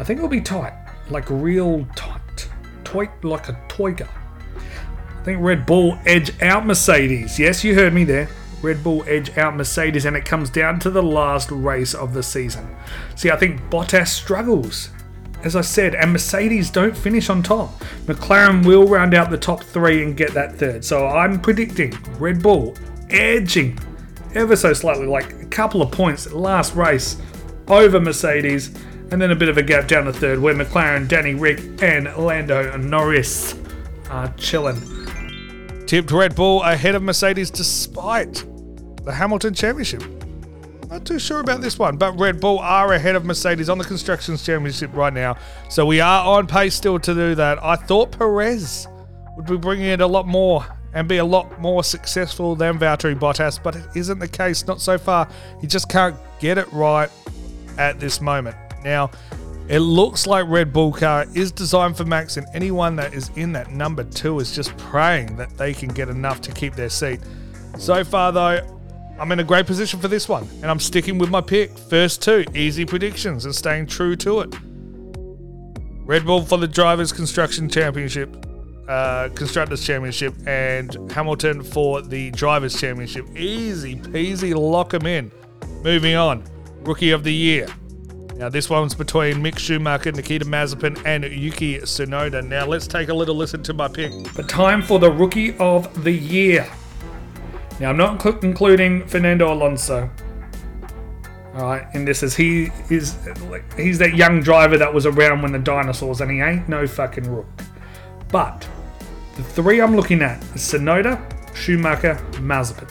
I 0.00 0.04
think 0.04 0.18
it'll 0.18 0.28
be 0.28 0.40
tight, 0.40 0.74
like 1.10 1.30
real 1.30 1.86
tight. 1.94 2.48
Toy, 2.82 3.08
like 3.22 3.48
a 3.48 3.52
toiga. 3.68 4.08
I 5.26 5.30
think 5.30 5.42
Red 5.42 5.66
Bull 5.66 5.98
edge 6.06 6.40
out 6.40 6.64
Mercedes. 6.64 7.36
Yes, 7.36 7.64
you 7.64 7.74
heard 7.74 7.92
me 7.92 8.04
there. 8.04 8.28
Red 8.62 8.84
Bull 8.84 9.02
edge 9.08 9.36
out 9.36 9.56
Mercedes, 9.56 10.04
and 10.04 10.16
it 10.16 10.24
comes 10.24 10.50
down 10.50 10.78
to 10.78 10.88
the 10.88 11.02
last 11.02 11.50
race 11.50 11.94
of 11.94 12.14
the 12.14 12.22
season. 12.22 12.76
See, 13.16 13.32
I 13.32 13.36
think 13.36 13.60
Bottas 13.62 14.06
struggles, 14.06 14.90
as 15.42 15.56
I 15.56 15.62
said, 15.62 15.96
and 15.96 16.12
Mercedes 16.12 16.70
don't 16.70 16.96
finish 16.96 17.28
on 17.28 17.42
top. 17.42 17.76
McLaren 18.04 18.64
will 18.64 18.86
round 18.86 19.14
out 19.14 19.30
the 19.30 19.36
top 19.36 19.64
three 19.64 20.04
and 20.04 20.16
get 20.16 20.32
that 20.34 20.54
third. 20.54 20.84
So 20.84 21.08
I'm 21.08 21.40
predicting 21.40 21.98
Red 22.20 22.40
Bull 22.40 22.76
edging 23.10 23.80
ever 24.36 24.54
so 24.54 24.72
slightly, 24.74 25.06
like 25.06 25.32
a 25.42 25.46
couple 25.46 25.82
of 25.82 25.90
points 25.90 26.32
last 26.32 26.76
race 26.76 27.20
over 27.66 27.98
Mercedes, 27.98 28.68
and 29.10 29.20
then 29.20 29.32
a 29.32 29.36
bit 29.36 29.48
of 29.48 29.58
a 29.58 29.62
gap 29.64 29.88
down 29.88 30.04
the 30.04 30.12
third 30.12 30.38
where 30.38 30.54
McLaren, 30.54 31.08
Danny 31.08 31.34
Rick, 31.34 31.82
and 31.82 32.16
Lando 32.16 32.76
Norris 32.76 33.56
are 34.08 34.32
chilling. 34.36 34.95
Tipped 35.86 36.10
Red 36.10 36.34
Bull 36.34 36.62
ahead 36.64 36.96
of 36.96 37.02
Mercedes 37.02 37.48
despite 37.48 38.44
the 39.04 39.12
Hamilton 39.12 39.54
Championship. 39.54 40.02
Not 40.90 41.04
too 41.04 41.20
sure 41.20 41.38
about 41.38 41.60
this 41.60 41.78
one, 41.78 41.96
but 41.96 42.18
Red 42.18 42.40
Bull 42.40 42.58
are 42.58 42.92
ahead 42.92 43.14
of 43.14 43.24
Mercedes 43.24 43.68
on 43.68 43.78
the 43.78 43.84
Constructors 43.84 44.44
Championship 44.44 44.92
right 44.94 45.12
now. 45.12 45.36
So 45.68 45.86
we 45.86 46.00
are 46.00 46.26
on 46.26 46.48
pace 46.48 46.74
still 46.74 46.98
to 46.98 47.14
do 47.14 47.36
that. 47.36 47.62
I 47.62 47.76
thought 47.76 48.10
Perez 48.10 48.88
would 49.36 49.46
be 49.46 49.56
bringing 49.56 49.86
it 49.86 50.00
a 50.00 50.06
lot 50.06 50.26
more 50.26 50.66
and 50.92 51.06
be 51.06 51.18
a 51.18 51.24
lot 51.24 51.60
more 51.60 51.84
successful 51.84 52.56
than 52.56 52.78
Valtteri 52.78 53.16
Bottas, 53.16 53.62
but 53.62 53.76
it 53.76 53.84
isn't 53.94 54.18
the 54.18 54.28
case. 54.28 54.66
Not 54.66 54.80
so 54.80 54.98
far. 54.98 55.28
He 55.60 55.68
just 55.68 55.88
can't 55.88 56.16
get 56.40 56.58
it 56.58 56.72
right 56.72 57.10
at 57.78 58.00
this 58.00 58.20
moment. 58.20 58.56
Now, 58.82 59.10
it 59.68 59.80
looks 59.80 60.26
like 60.26 60.46
Red 60.48 60.72
Bull 60.72 60.92
car 60.92 61.26
is 61.34 61.50
designed 61.50 61.96
for 61.96 62.04
Max, 62.04 62.36
and 62.36 62.46
anyone 62.54 62.96
that 62.96 63.14
is 63.14 63.30
in 63.36 63.52
that 63.52 63.70
number 63.70 64.04
two 64.04 64.38
is 64.38 64.54
just 64.54 64.76
praying 64.76 65.36
that 65.36 65.56
they 65.58 65.74
can 65.74 65.88
get 65.88 66.08
enough 66.08 66.40
to 66.42 66.52
keep 66.52 66.74
their 66.74 66.88
seat. 66.88 67.20
So 67.76 68.04
far, 68.04 68.32
though, 68.32 68.60
I'm 69.18 69.32
in 69.32 69.40
a 69.40 69.44
great 69.44 69.66
position 69.66 69.98
for 69.98 70.08
this 70.08 70.28
one, 70.28 70.48
and 70.62 70.66
I'm 70.66 70.78
sticking 70.78 71.18
with 71.18 71.30
my 71.30 71.40
pick. 71.40 71.76
First 71.76 72.22
two, 72.22 72.44
easy 72.54 72.84
predictions, 72.84 73.44
and 73.44 73.54
staying 73.54 73.86
true 73.86 74.14
to 74.16 74.40
it. 74.40 74.54
Red 76.04 76.24
Bull 76.24 76.42
for 76.42 76.58
the 76.58 76.68
Drivers' 76.68 77.12
Construction 77.12 77.68
Championship, 77.68 78.46
uh, 78.88 79.30
Constructors' 79.30 79.84
Championship, 79.84 80.34
and 80.46 81.10
Hamilton 81.10 81.64
for 81.64 82.02
the 82.02 82.30
Drivers' 82.30 82.80
Championship. 82.80 83.26
Easy 83.34 83.96
peasy, 83.96 84.54
lock 84.54 84.90
them 84.90 85.06
in. 85.06 85.32
Moving 85.82 86.14
on, 86.14 86.44
Rookie 86.82 87.10
of 87.10 87.24
the 87.24 87.34
Year. 87.34 87.66
Now, 88.36 88.50
this 88.50 88.68
one's 88.68 88.94
between 88.94 89.36
Mick 89.36 89.58
Schumacher, 89.58 90.12
Nikita 90.12 90.44
Mazepin, 90.44 91.00
and 91.06 91.24
Yuki 91.24 91.78
Tsunoda. 91.78 92.46
Now, 92.46 92.66
let's 92.66 92.86
take 92.86 93.08
a 93.08 93.14
little 93.14 93.34
listen 93.34 93.62
to 93.62 93.72
my 93.72 93.88
pick. 93.88 94.12
The 94.34 94.42
time 94.42 94.82
for 94.82 94.98
the 94.98 95.10
Rookie 95.10 95.56
of 95.56 96.04
the 96.04 96.12
Year. 96.12 96.70
Now, 97.80 97.90
I'm 97.90 97.96
not 97.96 98.20
cl- 98.20 98.38
including 98.40 99.06
Fernando 99.06 99.50
Alonso. 99.50 100.10
All 101.54 101.62
right, 101.62 101.86
and 101.94 102.06
this 102.06 102.22
is 102.22 102.36
he 102.36 102.68
is 102.90 103.16
he's 103.74 103.96
that 104.00 104.14
young 104.14 104.42
driver 104.42 104.76
that 104.76 104.92
was 104.92 105.06
around 105.06 105.40
when 105.40 105.52
the 105.52 105.58
dinosaurs, 105.58 106.20
and 106.20 106.30
he 106.30 106.42
ain't 106.42 106.68
no 106.68 106.86
fucking 106.86 107.24
rook. 107.24 107.46
But 108.30 108.68
the 109.36 109.42
three 109.42 109.80
I'm 109.80 109.96
looking 109.96 110.20
at 110.20 110.42
is 110.54 110.60
Tsunoda, 110.60 111.18
Schumacher, 111.56 112.22
Mazepin. 112.32 112.90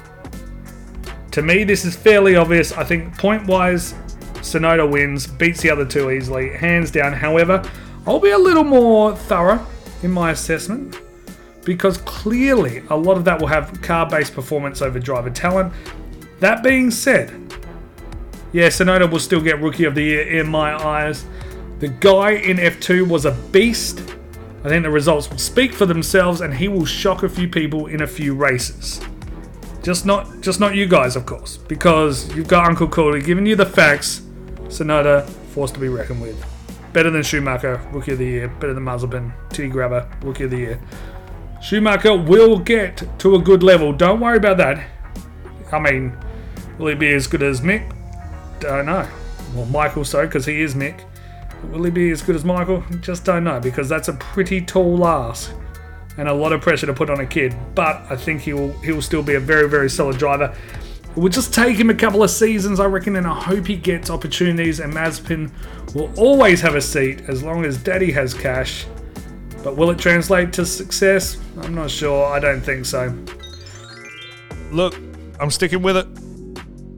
To 1.31 1.43
me, 1.43 1.63
this 1.63 1.85
is 1.85 1.95
fairly 1.95 2.35
obvious. 2.35 2.71
I 2.71 2.83
think 2.83 3.15
point 3.19 3.45
wise, 3.45 3.93
Tsunoda 4.45 4.89
wins, 4.89 5.25
beats 5.25 5.61
the 5.61 5.71
other 5.71 5.85
two 5.85 6.11
easily, 6.11 6.51
hands 6.51 6.91
down. 6.91 7.13
However, 7.13 7.67
I'll 8.05 8.19
be 8.19 8.29
a 8.29 8.37
little 8.37 8.63
more 8.63 9.15
thorough 9.15 9.65
in 10.03 10.11
my 10.11 10.31
assessment 10.31 10.99
because 11.63 11.97
clearly 11.99 12.83
a 12.89 12.95
lot 12.95 13.17
of 13.17 13.25
that 13.25 13.39
will 13.39 13.47
have 13.47 13.81
car 13.81 14.07
based 14.07 14.33
performance 14.33 14.81
over 14.81 14.99
driver 14.99 15.31
talent. 15.31 15.73
That 16.39 16.63
being 16.63 16.91
said, 16.91 17.33
yeah, 18.53 18.67
Tsunoda 18.67 19.09
will 19.09 19.19
still 19.19 19.41
get 19.41 19.59
Rookie 19.61 19.85
of 19.85 19.95
the 19.95 20.03
Year 20.03 20.39
in 20.39 20.47
my 20.47 20.75
eyes. 20.75 21.25
The 21.79 21.87
guy 21.87 22.31
in 22.31 22.57
F2 22.57 23.09
was 23.09 23.25
a 23.25 23.31
beast. 23.51 23.99
I 24.63 24.69
think 24.69 24.83
the 24.83 24.91
results 24.91 25.29
will 25.29 25.39
speak 25.39 25.73
for 25.73 25.85
themselves 25.85 26.41
and 26.41 26.53
he 26.53 26.67
will 26.67 26.85
shock 26.85 27.23
a 27.23 27.29
few 27.29 27.47
people 27.47 27.87
in 27.87 28.03
a 28.03 28.07
few 28.07 28.35
races. 28.35 29.01
Just 29.83 30.05
not 30.05 30.41
just 30.41 30.59
not 30.59 30.75
you 30.75 30.87
guys, 30.87 31.15
of 31.15 31.25
course, 31.25 31.57
because 31.57 32.33
you've 32.35 32.47
got 32.47 32.67
Uncle 32.67 32.87
Cooley 32.87 33.21
giving 33.21 33.45
you 33.45 33.55
the 33.55 33.65
facts. 33.65 34.24
Tsunoda, 34.65 35.27
forced 35.27 35.73
to 35.75 35.79
be 35.79 35.87
reckoned 35.87 36.21
with. 36.21 36.43
Better 36.93 37.09
than 37.09 37.23
Schumacher, 37.23 37.81
Rookie 37.91 38.13
of 38.13 38.19
the 38.19 38.25
Year. 38.25 38.47
Better 38.47 38.73
than 38.73 38.83
Mazepin, 38.83 39.33
Titty 39.49 39.69
Grabber, 39.69 40.09
Rookie 40.21 40.45
of 40.45 40.51
the 40.51 40.57
Year. 40.57 40.81
Schumacher 41.61 42.15
will 42.15 42.59
get 42.59 43.03
to 43.19 43.35
a 43.35 43.39
good 43.39 43.63
level. 43.63 43.91
Don't 43.91 44.19
worry 44.19 44.37
about 44.37 44.57
that. 44.57 44.85
I 45.71 45.79
mean, 45.79 46.15
will 46.77 46.87
he 46.87 46.95
be 46.95 47.13
as 47.13 47.27
good 47.27 47.43
as 47.43 47.61
Mick? 47.61 47.91
Don't 48.59 48.85
know. 48.85 49.07
Well, 49.53 49.65
Michael 49.65 50.05
so, 50.05 50.25
because 50.25 50.45
he 50.45 50.61
is 50.61 50.75
Mick. 50.75 51.01
Will 51.71 51.83
he 51.83 51.91
be 51.91 52.11
as 52.11 52.21
good 52.21 52.35
as 52.35 52.45
Michael? 52.45 52.83
Just 53.01 53.25
don't 53.25 53.43
know, 53.43 53.59
because 53.59 53.89
that's 53.89 54.07
a 54.07 54.13
pretty 54.13 54.61
tall 54.61 55.05
ask 55.05 55.51
and 56.17 56.29
a 56.29 56.33
lot 56.33 56.53
of 56.53 56.61
pressure 56.61 56.85
to 56.85 56.93
put 56.93 57.09
on 57.09 57.19
a 57.19 57.25
kid. 57.25 57.55
But 57.73 58.05
I 58.09 58.15
think 58.15 58.41
he 58.41 58.53
will 58.53 58.71
he 58.79 58.91
will 58.91 59.01
still 59.01 59.23
be 59.23 59.35
a 59.35 59.39
very 59.39 59.67
very 59.69 59.89
solid 59.89 60.17
driver. 60.17 60.55
It 61.15 61.19
will 61.19 61.29
just 61.29 61.53
take 61.53 61.77
him 61.77 61.89
a 61.89 61.93
couple 61.93 62.23
of 62.23 62.29
seasons, 62.29 62.79
I 62.79 62.85
reckon, 62.87 63.15
and 63.15 63.25
I 63.25 63.33
hope 63.33 63.67
he 63.67 63.77
gets 63.77 64.09
opportunities. 64.09 64.81
And 64.81 64.93
Mazepin 64.93 65.49
will 65.93 66.11
always 66.17 66.59
have 66.59 66.75
a 66.75 66.81
seat 66.81 67.21
as 67.29 67.41
long 67.41 67.63
as 67.63 67.81
Daddy 67.81 68.11
has 68.11 68.33
cash. 68.33 68.85
But 69.63 69.77
will 69.77 69.89
it 69.91 69.97
translate 69.97 70.51
to 70.53 70.65
success? 70.65 71.37
I'm 71.61 71.73
not 71.73 71.89
sure. 71.89 72.25
I 72.25 72.39
don't 72.39 72.61
think 72.61 72.85
so. 72.85 73.15
look, 74.71 74.95
I'm 75.39 75.51
sticking 75.51 75.81
with 75.81 75.97
it. 75.97 76.07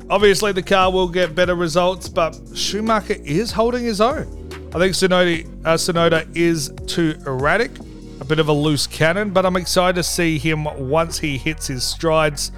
Obviously, 0.10 0.52
the 0.52 0.64
car 0.64 0.92
will 0.92 1.10
get 1.10 1.36
better 1.36 1.54
results, 1.54 2.10
but 2.10 2.36
Schumacher 2.56 3.18
is 3.24 3.52
holding 3.52 3.84
his 3.84 4.02
own. 4.02 4.26
I 4.74 4.80
think 4.80 4.94
Sonoda, 4.96 5.46
uh, 5.66 5.76
Tsunoda 5.76 6.36
is 6.36 6.74
too 6.88 7.16
erratic, 7.26 7.72
a 8.20 8.26
bit 8.26 8.40
of 8.40 8.48
a 8.48 8.54
loose 8.54 8.88
cannon, 8.88 9.30
but 9.30 9.46
I'm 9.46 9.58
excited 9.58 9.96
to 9.96 10.04
see 10.04 10.38
him 10.40 10.64
once 10.90 11.20
he 11.20 11.38
hits 11.38 11.68
his 11.68 11.84
strides. 11.84 12.52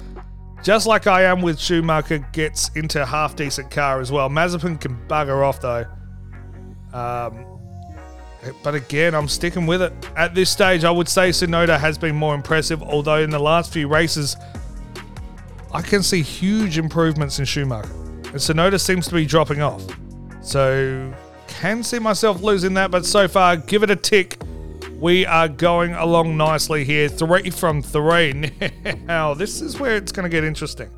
Just 0.62 0.86
like 0.86 1.06
I 1.06 1.22
am 1.22 1.40
with 1.40 1.58
Schumacher, 1.58 2.18
gets 2.32 2.70
into 2.76 3.04
half 3.04 3.34
decent 3.34 3.70
car 3.70 4.00
as 4.00 4.12
well. 4.12 4.28
Mazepin 4.28 4.80
can 4.80 4.98
bugger 5.08 5.46
off 5.46 5.60
though. 5.60 5.86
Um, 6.92 7.46
but 8.62 8.74
again, 8.74 9.14
I'm 9.14 9.28
sticking 9.28 9.66
with 9.66 9.82
it. 9.82 9.92
At 10.16 10.34
this 10.34 10.50
stage, 10.50 10.84
I 10.84 10.90
would 10.90 11.08
say 11.08 11.30
Sonoda 11.30 11.78
has 11.78 11.98
been 11.98 12.16
more 12.16 12.34
impressive, 12.34 12.82
although 12.82 13.18
in 13.22 13.30
the 13.30 13.38
last 13.38 13.72
few 13.72 13.88
races, 13.88 14.36
I 15.72 15.82
can 15.82 16.02
see 16.02 16.22
huge 16.22 16.78
improvements 16.78 17.38
in 17.38 17.44
Schumacher. 17.44 17.92
And 17.92 18.36
Sonoda 18.36 18.80
seems 18.80 19.06
to 19.08 19.14
be 19.14 19.26
dropping 19.26 19.62
off. 19.62 19.82
So, 20.42 21.12
can 21.48 21.82
see 21.82 21.98
myself 21.98 22.42
losing 22.42 22.74
that, 22.74 22.90
but 22.90 23.04
so 23.04 23.28
far, 23.28 23.56
give 23.56 23.82
it 23.82 23.90
a 23.90 23.96
tick. 23.96 24.40
We 25.00 25.24
are 25.24 25.48
going 25.48 25.94
along 25.94 26.36
nicely 26.36 26.84
here. 26.84 27.08
Three 27.08 27.48
from 27.48 27.80
three. 27.80 28.52
Now, 29.06 29.32
this 29.32 29.62
is 29.62 29.80
where 29.80 29.96
it's 29.96 30.12
going 30.12 30.24
to 30.24 30.28
get 30.28 30.44
interesting. 30.44 30.90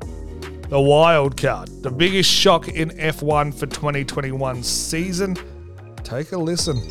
The 0.67 0.79
wild 0.79 1.37
card, 1.37 1.69
the 1.81 1.89
biggest 1.89 2.29
shock 2.29 2.67
in 2.67 2.89
F1 2.89 3.53
for 3.53 3.65
2021 3.65 4.61
season. 4.61 5.37
Take 6.03 6.33
a 6.33 6.37
listen. 6.37 6.81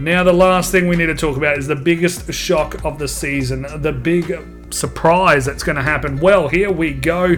Now, 0.00 0.24
the 0.24 0.32
last 0.32 0.72
thing 0.72 0.88
we 0.88 0.96
need 0.96 1.06
to 1.06 1.14
talk 1.14 1.36
about 1.36 1.58
is 1.58 1.66
the 1.66 1.76
biggest 1.76 2.32
shock 2.32 2.82
of 2.82 2.98
the 2.98 3.08
season, 3.08 3.66
the 3.82 3.92
big 3.92 4.72
surprise 4.72 5.44
that's 5.44 5.62
going 5.62 5.76
to 5.76 5.82
happen. 5.82 6.18
Well, 6.18 6.48
here 6.48 6.72
we 6.72 6.94
go. 6.94 7.36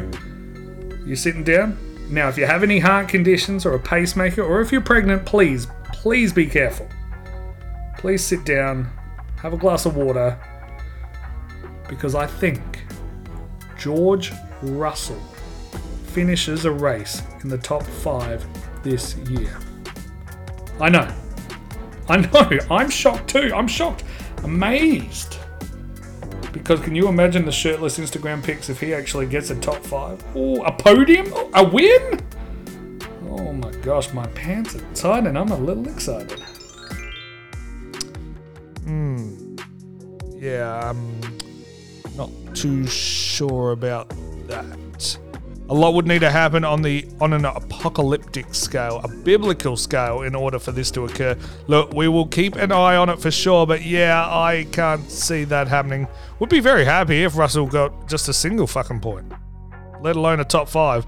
You 1.04 1.16
sitting 1.16 1.42
down? 1.42 1.76
Now, 2.10 2.28
if 2.28 2.38
you 2.38 2.46
have 2.46 2.62
any 2.62 2.78
heart 2.78 3.08
conditions 3.08 3.66
or 3.66 3.74
a 3.74 3.80
pacemaker, 3.80 4.42
or 4.42 4.60
if 4.60 4.70
you're 4.70 4.80
pregnant, 4.80 5.26
please, 5.26 5.66
please 5.92 6.32
be 6.32 6.46
careful. 6.46 6.88
Please 8.04 8.22
sit 8.22 8.44
down, 8.44 8.86
have 9.38 9.54
a 9.54 9.56
glass 9.56 9.86
of 9.86 9.96
water, 9.96 10.38
because 11.88 12.14
I 12.14 12.26
think 12.26 12.84
George 13.78 14.30
Russell 14.60 15.18
finishes 16.08 16.66
a 16.66 16.70
race 16.70 17.22
in 17.42 17.48
the 17.48 17.56
top 17.56 17.82
five 17.82 18.46
this 18.82 19.16
year. 19.30 19.58
I 20.78 20.90
know. 20.90 21.08
I 22.06 22.18
know. 22.18 22.58
I'm 22.70 22.90
shocked 22.90 23.30
too. 23.30 23.50
I'm 23.54 23.66
shocked. 23.66 24.04
Amazed. 24.42 25.38
Because 26.52 26.80
can 26.80 26.94
you 26.94 27.08
imagine 27.08 27.46
the 27.46 27.52
shirtless 27.52 27.98
Instagram 27.98 28.44
pics 28.44 28.68
if 28.68 28.80
he 28.80 28.92
actually 28.92 29.24
gets 29.24 29.48
a 29.48 29.58
top 29.58 29.82
five? 29.82 30.22
Oh, 30.34 30.62
a 30.64 30.72
podium? 30.72 31.32
A 31.54 31.64
win? 31.64 32.20
Oh 33.30 33.50
my 33.54 33.72
gosh, 33.76 34.12
my 34.12 34.26
pants 34.26 34.76
are 34.76 34.94
tight 34.94 35.26
and 35.26 35.38
I'm 35.38 35.48
a 35.48 35.56
little 35.56 35.88
excited. 35.88 36.42
Yeah, 40.44 40.90
I'm 40.90 41.20
not 42.18 42.30
too 42.54 42.86
sure 42.86 43.72
about 43.72 44.10
that. 44.46 45.18
A 45.70 45.74
lot 45.74 45.94
would 45.94 46.06
need 46.06 46.18
to 46.18 46.30
happen 46.30 46.64
on 46.64 46.82
the 46.82 47.06
on 47.18 47.32
an 47.32 47.46
apocalyptic 47.46 48.54
scale, 48.54 49.00
a 49.04 49.08
biblical 49.08 49.74
scale, 49.74 50.20
in 50.20 50.34
order 50.34 50.58
for 50.58 50.70
this 50.70 50.90
to 50.90 51.06
occur. 51.06 51.34
Look, 51.66 51.94
we 51.94 52.08
will 52.08 52.26
keep 52.26 52.56
an 52.56 52.72
eye 52.72 52.96
on 52.96 53.08
it 53.08 53.20
for 53.20 53.30
sure, 53.30 53.66
but 53.66 53.86
yeah, 53.86 54.22
I 54.22 54.66
can't 54.70 55.10
see 55.10 55.44
that 55.44 55.66
happening. 55.66 56.06
Would 56.40 56.50
be 56.50 56.60
very 56.60 56.84
happy 56.84 57.22
if 57.22 57.38
Russell 57.38 57.66
got 57.66 58.06
just 58.06 58.28
a 58.28 58.34
single 58.34 58.66
fucking 58.66 59.00
point, 59.00 59.32
let 60.02 60.14
alone 60.14 60.40
a 60.40 60.44
top 60.44 60.68
five. 60.68 61.06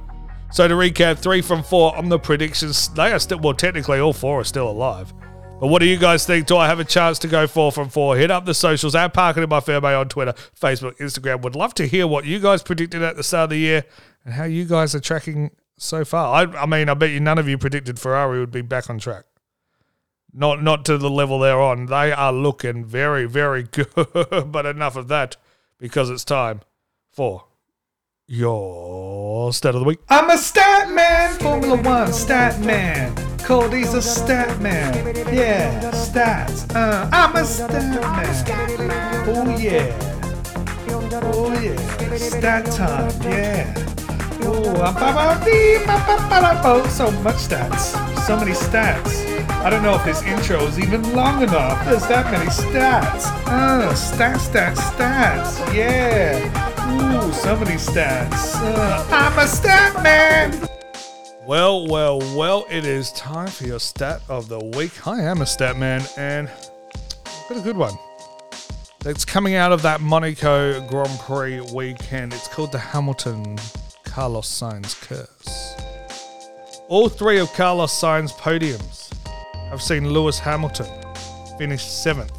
So 0.50 0.66
to 0.66 0.73
recap, 0.73 1.19
three 1.19 1.43
from 1.43 1.62
four 1.62 1.95
on 1.95 2.09
the 2.09 2.19
predictions. 2.19 2.88
They 2.88 3.12
are 3.12 3.19
still 3.19 3.40
well, 3.40 3.52
technically 3.52 3.99
all 4.00 4.14
four 4.14 4.40
are 4.40 4.45
still 4.45 4.71
alive. 4.71 5.12
But 5.58 5.68
what 5.68 5.80
do 5.80 5.86
you 5.86 5.96
guys 5.96 6.26
think? 6.26 6.46
Do 6.46 6.58
I 6.58 6.66
have 6.66 6.80
a 6.80 6.84
chance 6.84 7.18
to 7.20 7.28
go 7.28 7.46
four 7.46 7.72
from 7.72 7.88
four? 7.88 8.14
Hit 8.16 8.30
up 8.30 8.44
the 8.44 8.52
socials 8.52 8.94
at 8.94 9.14
Park 9.14 9.38
It 9.38 9.42
in 9.42 9.48
My 9.48 9.61
Ferme 9.61 9.98
on 9.98 10.09
Twitter, 10.09 10.35
Facebook, 10.59 10.98
Instagram. 10.98 11.40
Would 11.40 11.57
love 11.57 11.72
to 11.74 11.87
hear 11.87 12.07
what 12.07 12.26
you 12.26 12.38
guys 12.40 12.62
predicted 12.62 13.02
at 13.02 13.16
the 13.16 13.22
start 13.22 13.44
of 13.44 13.50
the 13.50 13.59
year 13.59 13.85
and 14.24 14.35
how 14.35 14.44
you 14.44 14.66
guys 14.66 14.94
are 14.94 15.00
tracking 15.00 15.50
so 15.78 16.04
far. 16.04 16.35
I, 16.46 16.62
I 16.62 16.66
mean, 16.66 16.90
I 16.90 16.94
bet 16.94 17.11
you 17.11 17.20
none 17.20 17.38
of 17.38 17.48
you 17.48 17.57
predicted 17.57 17.98
Ferrari 17.98 18.38
would 18.38 18.50
be 18.50 18.61
back 18.61 18.90
on 18.90 18.98
track. 18.98 19.24
Not 20.31 20.62
not 20.62 20.85
to 20.85 20.98
the 20.98 21.09
level 21.09 21.38
they're 21.38 21.61
on. 21.61 21.87
They 21.87 22.12
are 22.12 22.33
looking 22.35 22.85
very, 22.85 23.24
very 23.24 23.62
good. 23.70 23.88
but 24.52 24.66
enough 24.66 24.94
of 24.94 25.09
that 25.09 25.38
because 25.78 26.11
it's 26.11 26.24
time 26.24 26.61
for 27.11 27.46
your 28.26 29.54
stat 29.54 29.74
of 29.74 29.81
the 29.81 29.87
week. 29.87 30.00
I'm 30.11 30.28
a 30.28 30.37
stat 30.37 30.90
man, 30.90 31.38
Formula 31.38 31.81
One 31.81 32.12
stat 32.12 32.61
man. 32.61 33.25
Cody's 33.46 33.94
a 33.94 34.02
stat 34.02 34.61
man. 34.61 34.92
Yeah, 35.32 35.80
stats. 35.92 36.66
Uh, 36.74 37.09
I'm 37.12 37.37
a 37.37 37.44
stat 37.44 37.70
man. 37.70 37.96
Oh 39.28 39.56
yeah. 39.56 39.87
Oh 41.22 41.54
yeah. 41.62 41.76
Stat 42.16 42.66
time. 42.66 43.12
Yeah. 43.22 43.72
Oh, 44.42 44.82
so 46.90 47.09
much 47.22 47.37
stats. 47.37 47.94
So 48.26 48.37
many 48.37 48.50
stats. 48.50 49.24
I 49.64 49.70
don't 49.70 49.85
know 49.85 49.94
if 49.94 50.04
this 50.04 50.24
intro 50.24 50.66
is 50.66 50.80
even 50.80 51.14
long 51.14 51.40
enough. 51.40 51.85
There's 51.85 52.04
that 52.09 52.28
many 52.32 52.50
stats. 52.50 53.26
Uh, 53.46 53.92
stats, 53.92 54.48
stats, 54.50 54.80
stats. 54.90 55.72
Yeah. 55.72 56.42
Ooh, 56.90 57.32
so 57.32 57.56
many 57.56 57.76
stats. 57.76 58.56
Uh, 58.56 59.06
I'm 59.09 59.38
a 59.38 59.46
stat 59.46 60.02
man. 60.02 60.75
Well, 61.46 61.87
well, 61.87 62.18
well, 62.37 62.66
it 62.68 62.85
is 62.85 63.12
time 63.12 63.46
for 63.46 63.68
your 63.68 63.78
stat 63.78 64.20
of 64.28 64.48
the 64.48 64.59
week. 64.59 65.06
I 65.06 65.20
am 65.20 65.42
a 65.42 65.46
stat 65.46 65.78
man, 65.78 66.02
and 66.16 66.48
I've 66.48 67.48
got 67.48 67.59
a 67.59 67.61
good 67.61 67.76
one. 67.76 67.94
It's 69.04 69.24
coming 69.24 69.54
out 69.54 69.70
of 69.70 69.80
that 69.82 70.00
Monaco 70.00 70.85
Grand 70.88 71.20
Prix 71.20 71.61
weekend. 71.72 72.35
It's 72.35 72.48
called 72.48 72.72
the 72.72 72.80
Hamilton 72.80 73.59
Carlos 74.02 74.48
Sainz 74.48 75.00
curse. 75.00 75.76
All 76.88 77.09
three 77.09 77.38
of 77.38 77.52
Carlos 77.52 77.92
Sainz 77.92 78.32
podiums 78.32 79.14
have 79.70 79.80
seen 79.80 80.11
Lewis 80.11 80.40
Hamilton 80.40 80.92
finish 81.59 81.85
seventh. 81.85 82.32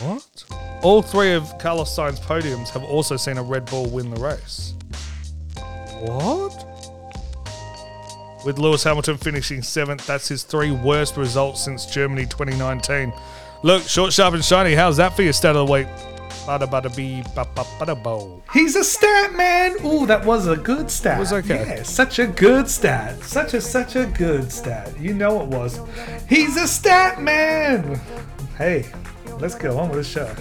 What? 0.00 0.44
All 0.82 1.02
three 1.02 1.34
of 1.34 1.58
Carlos 1.58 1.94
Sainz 1.94 2.18
podiums 2.18 2.70
have 2.70 2.84
also 2.84 3.18
seen 3.18 3.36
a 3.36 3.42
Red 3.42 3.66
Bull 3.66 3.90
win 3.90 4.08
the 4.08 4.18
race. 4.18 4.72
What? 6.00 6.66
With 8.44 8.58
Lewis 8.58 8.82
Hamilton 8.82 9.18
finishing 9.18 9.62
seventh, 9.62 10.06
that's 10.06 10.28
his 10.28 10.44
three 10.44 10.70
worst 10.70 11.18
results 11.18 11.62
since 11.62 11.84
Germany 11.84 12.24
2019. 12.24 13.12
Look, 13.62 13.82
short, 13.82 14.12
sharp, 14.12 14.32
and 14.32 14.42
shiny. 14.42 14.74
How's 14.74 14.96
that 14.96 15.14
for 15.14 15.22
your 15.22 15.34
stat 15.34 15.56
of 15.56 15.66
the 15.66 15.72
week? 15.72 15.86
Bada 16.46 16.66
bada 16.66 16.94
bee, 16.96 17.22
ba 17.34 17.46
ba 17.54 17.64
bada 17.78 17.94
bo. 18.02 18.42
He's 18.52 18.74
a 18.76 18.82
stat 18.82 19.34
man. 19.34 19.76
Ooh, 19.84 20.06
that 20.06 20.24
was 20.24 20.46
a 20.48 20.56
good 20.56 20.90
stat. 20.90 21.18
It 21.18 21.20
was 21.20 21.32
okay. 21.34 21.76
Yeah, 21.76 21.82
such 21.82 22.18
a 22.18 22.26
good 22.26 22.66
stat. 22.66 23.22
Such 23.22 23.52
a 23.52 23.60
such 23.60 23.94
a 23.94 24.06
good 24.06 24.50
stat. 24.50 24.98
You 24.98 25.12
know 25.12 25.42
it 25.42 25.48
was. 25.48 25.78
He's 26.26 26.56
a 26.56 26.66
stat 26.66 27.20
man. 27.20 28.00
Hey, 28.56 28.86
let's 29.38 29.54
go 29.54 29.78
on 29.78 29.90
with 29.90 29.98
the 29.98 30.04
show. 30.04 30.34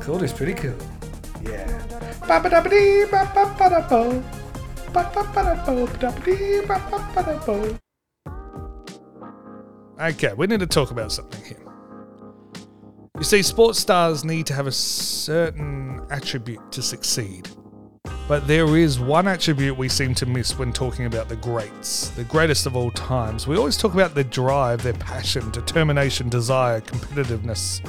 Cool 0.00 0.22
is 0.22 0.32
pretty 0.32 0.54
cool. 0.54 0.78
Yeah. 1.42 1.66
Ba 2.26 2.40
ba 2.40 2.48
da 2.48 2.62
ba 2.62 2.70
dee 2.70 3.04
ba 3.10 3.30
ba 3.34 3.54
ba 3.58 3.68
da 3.68 3.86
bo. 3.86 4.24
Okay, 10.00 10.32
we 10.34 10.46
need 10.46 10.60
to 10.60 10.66
talk 10.66 10.90
about 10.90 11.10
something 11.12 11.44
here. 11.44 11.58
You 13.18 13.24
see, 13.24 13.42
sports 13.42 13.80
stars 13.80 14.24
need 14.24 14.46
to 14.46 14.54
have 14.54 14.68
a 14.68 14.72
certain 14.72 16.00
attribute 16.10 16.70
to 16.70 16.82
succeed. 16.82 17.48
But 18.28 18.46
there 18.46 18.76
is 18.76 19.00
one 19.00 19.26
attribute 19.26 19.76
we 19.76 19.88
seem 19.88 20.14
to 20.16 20.26
miss 20.26 20.56
when 20.56 20.72
talking 20.72 21.06
about 21.06 21.28
the 21.28 21.36
greats, 21.36 22.10
the 22.10 22.24
greatest 22.24 22.66
of 22.66 22.76
all 22.76 22.90
times. 22.92 23.46
We 23.48 23.56
always 23.56 23.76
talk 23.76 23.94
about 23.94 24.14
their 24.14 24.22
drive, 24.22 24.82
their 24.82 24.92
passion, 24.92 25.50
determination, 25.50 26.28
desire, 26.28 26.80
competitiveness. 26.80 27.84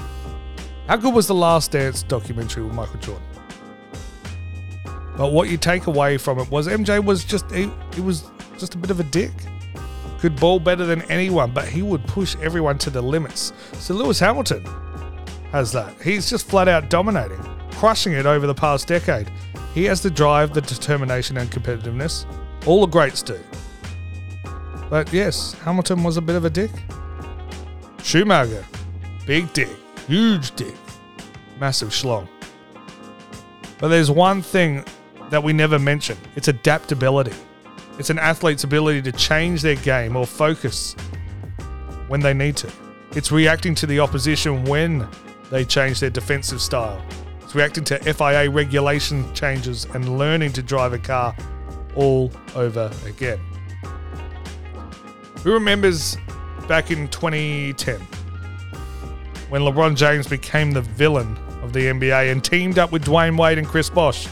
How 0.88 0.96
good 0.96 1.14
was 1.14 1.28
the 1.28 1.36
Last 1.36 1.72
Dance 1.72 2.02
documentary 2.02 2.64
with 2.64 2.74
Michael 2.74 3.00
Jordan? 3.00 3.29
But 5.20 5.34
what 5.34 5.50
you 5.50 5.58
take 5.58 5.88
away 5.88 6.18
from 6.18 6.40
it 6.40 6.50
was 6.50 6.70
MJ 6.70 7.04
was 7.04 7.26
just 7.26 7.52
he, 7.52 7.70
he 7.94 8.00
was 8.00 8.32
just 8.58 8.74
a 8.76 8.78
bit 8.78 8.90
of 8.90 9.02
a 9.02 9.04
dick. 9.04 9.34
Could 10.20 10.40
ball 10.40 10.62
better 10.62 10.86
than 10.86 11.02
anyone, 11.12 11.52
but 11.52 11.68
he 11.68 11.82
would 11.82 12.08
push 12.08 12.38
everyone 12.42 12.78
to 12.78 12.90
the 12.90 13.02
limits. 13.02 13.52
So 13.74 13.96
Lewis 13.96 14.18
Hamilton 14.18 14.64
has 15.52 15.74
that. 15.74 16.02
He's 16.02 16.30
just 16.30 16.48
flat 16.48 16.70
out 16.70 16.90
dominating, 16.90 17.44
crushing 17.72 18.14
it 18.14 18.26
over 18.26 18.48
the 18.48 18.54
past 18.56 18.88
decade. 18.88 19.30
He 19.74 19.84
has 19.84 20.02
the 20.02 20.10
drive, 20.10 20.54
the 20.54 20.62
determination, 20.62 21.36
and 21.36 21.52
competitiveness. 21.52 22.26
All 22.66 22.80
the 22.80 22.88
greats 22.88 23.22
do. 23.22 23.38
But 24.90 25.12
yes, 25.12 25.52
Hamilton 25.66 26.02
was 26.02 26.16
a 26.16 26.22
bit 26.22 26.38
of 26.38 26.46
a 26.46 26.50
dick. 26.50 26.72
Schumacher, 28.04 28.66
big 29.26 29.52
dick, 29.52 29.76
huge 30.08 30.56
dick, 30.56 30.76
massive 31.60 31.90
schlong. 31.90 32.30
But 33.80 33.90
there's 33.90 34.10
one 34.10 34.42
thing 34.42 34.86
that 35.30 35.44
we 35.44 35.54
never 35.54 35.80
mention 35.80 36.18
it's 36.36 36.48
adaptability. 36.48 37.34
It's 37.98 38.10
an 38.10 38.20
athlete's 38.20 38.64
ability 38.64 39.02
to 39.04 39.12
change 39.12 39.62
their 39.62 39.76
game 39.76 40.16
or 40.16 40.26
focus 40.26 40.96
when 42.08 42.22
they 42.22 42.34
need 42.34 42.56
to. 42.58 42.72
It's 43.12 43.32
reacting 43.32 43.76
to 43.76 43.86
the 43.86 44.00
opposition 44.00 44.64
when 44.66 45.08
they 45.52 45.66
change 45.66 46.00
their 46.00 46.10
defensive 46.10 46.62
style. 46.62 47.04
It's 47.42 47.56
reacting 47.56 47.84
to 47.86 47.98
FIA 48.14 48.50
regulation 48.50 49.34
changes 49.34 49.86
and 49.94 50.18
learning 50.18 50.54
to 50.54 50.64
drive 50.64 50.94
a 50.94 51.00
car 51.00 51.36
all 51.96 52.32
over 52.56 52.92
again. 53.06 53.40
Who 55.44 55.54
remembers 55.54 56.18
back 56.68 56.92
in 56.92 57.08
2010 57.08 58.00
when 59.50 59.62
LeBron 59.64 59.96
James 59.96 60.28
became 60.28 60.72
the 60.72 60.82
villain 60.82 61.36
of 61.64 61.74
the 61.74 61.86
NBA 61.86 62.32
and 62.32 62.44
teamed 62.44 62.78
up 62.78 62.92
with 62.92 63.06
Dwyane 63.06 63.38
Wade 63.38 63.58
and 63.58 63.68
Chris 63.68 63.90
Bosh? 63.90 64.28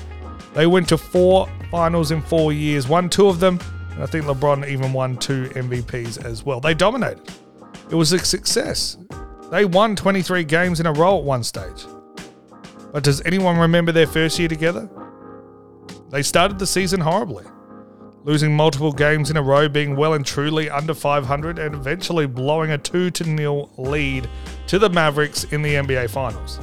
They 0.53 0.67
went 0.67 0.89
to 0.89 0.97
four 0.97 1.49
finals 1.69 2.11
in 2.11 2.21
four 2.21 2.51
years, 2.51 2.87
won 2.87 3.09
two 3.09 3.27
of 3.27 3.39
them, 3.39 3.59
and 3.91 4.03
I 4.03 4.05
think 4.05 4.25
LeBron 4.25 4.67
even 4.67 4.93
won 4.93 5.17
two 5.17 5.49
MVPs 5.49 6.23
as 6.23 6.43
well. 6.43 6.59
They 6.59 6.73
dominated. 6.73 7.29
It 7.89 7.95
was 7.95 8.11
a 8.11 8.19
success. 8.19 8.97
They 9.49 9.65
won 9.65 9.95
23 9.95 10.43
games 10.43 10.79
in 10.79 10.85
a 10.85 10.93
row 10.93 11.17
at 11.17 11.23
one 11.23 11.43
stage. 11.43 11.85
But 12.91 13.03
does 13.03 13.21
anyone 13.25 13.57
remember 13.57 13.91
their 13.91 14.07
first 14.07 14.37
year 14.39 14.47
together? 14.47 14.89
They 16.09 16.21
started 16.21 16.59
the 16.59 16.67
season 16.67 17.01
horribly, 17.01 17.45
losing 18.23 18.55
multiple 18.55 18.91
games 18.91 19.29
in 19.29 19.37
a 19.37 19.41
row, 19.41 19.67
being 19.67 19.95
well 19.95 20.13
and 20.13 20.25
truly 20.25 20.69
under 20.69 20.93
500, 20.93 21.59
and 21.59 21.75
eventually 21.75 22.27
blowing 22.27 22.71
a 22.71 22.77
2 22.77 23.11
0 23.11 23.69
lead 23.77 24.29
to 24.67 24.79
the 24.79 24.89
Mavericks 24.89 25.45
in 25.45 25.61
the 25.61 25.75
NBA 25.75 26.09
Finals. 26.09 26.59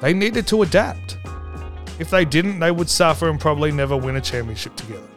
They 0.00 0.12
needed 0.12 0.46
to 0.48 0.62
adapt. 0.62 1.17
If 1.98 2.10
they 2.10 2.24
didn't, 2.24 2.60
they 2.60 2.70
would 2.70 2.88
suffer 2.88 3.28
and 3.28 3.40
probably 3.40 3.72
never 3.72 3.96
win 3.96 4.16
a 4.16 4.20
championship 4.20 4.76
together. 4.76 5.08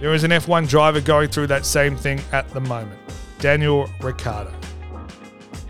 There 0.00 0.12
is 0.14 0.24
an 0.24 0.30
F1 0.30 0.68
driver 0.68 1.00
going 1.00 1.28
through 1.28 1.46
that 1.48 1.64
same 1.64 1.96
thing 1.96 2.20
at 2.32 2.48
the 2.50 2.60
moment 2.60 3.00
Daniel 3.38 3.88
Ricciardo. 4.00 4.52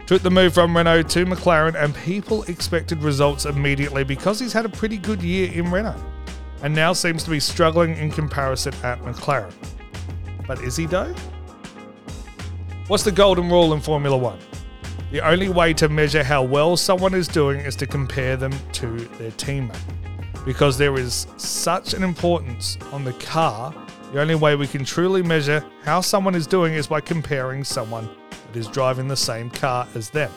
Took 0.06 0.22
the 0.22 0.30
move 0.30 0.52
from 0.52 0.76
Renault 0.76 1.04
to 1.04 1.24
McLaren, 1.24 1.82
and 1.82 1.94
people 1.94 2.42
expected 2.44 3.02
results 3.02 3.46
immediately 3.46 4.04
because 4.04 4.38
he's 4.38 4.52
had 4.52 4.66
a 4.66 4.68
pretty 4.68 4.98
good 4.98 5.22
year 5.22 5.50
in 5.52 5.70
Renault 5.70 6.02
and 6.64 6.74
now 6.74 6.94
seems 6.94 7.22
to 7.24 7.30
be 7.30 7.38
struggling 7.38 7.94
in 7.96 8.10
comparison 8.10 8.72
at 8.82 8.98
McLaren. 9.02 9.52
But 10.46 10.62
is 10.62 10.76
he 10.76 10.86
though? 10.86 11.14
What's 12.86 13.02
the 13.02 13.12
golden 13.12 13.50
rule 13.50 13.74
in 13.74 13.80
Formula 13.80 14.16
One? 14.16 14.38
The 15.14 15.24
only 15.24 15.48
way 15.48 15.72
to 15.74 15.88
measure 15.88 16.24
how 16.24 16.42
well 16.42 16.76
someone 16.76 17.14
is 17.14 17.28
doing 17.28 17.60
is 17.60 17.76
to 17.76 17.86
compare 17.86 18.36
them 18.36 18.52
to 18.72 18.96
their 19.16 19.30
teammate. 19.30 19.78
Because 20.44 20.76
there 20.76 20.98
is 20.98 21.28
such 21.36 21.94
an 21.94 22.02
importance 22.02 22.76
on 22.90 23.04
the 23.04 23.12
car, 23.12 23.72
the 24.12 24.20
only 24.20 24.34
way 24.34 24.56
we 24.56 24.66
can 24.66 24.84
truly 24.84 25.22
measure 25.22 25.64
how 25.84 26.00
someone 26.00 26.34
is 26.34 26.48
doing 26.48 26.74
is 26.74 26.88
by 26.88 27.00
comparing 27.00 27.62
someone 27.62 28.08
that 28.30 28.58
is 28.58 28.66
driving 28.66 29.06
the 29.06 29.16
same 29.16 29.50
car 29.50 29.86
as 29.94 30.10
them. 30.10 30.32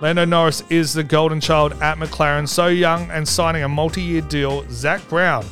Lando 0.00 0.24
Norris 0.24 0.62
is 0.70 0.92
the 0.92 1.02
golden 1.02 1.40
child 1.40 1.72
at 1.82 1.98
McLaren, 1.98 2.46
so 2.46 2.68
young 2.68 3.10
and 3.10 3.26
signing 3.26 3.64
a 3.64 3.68
multi 3.68 4.00
year 4.00 4.20
deal. 4.20 4.64
Zak 4.70 5.00
Brown 5.08 5.44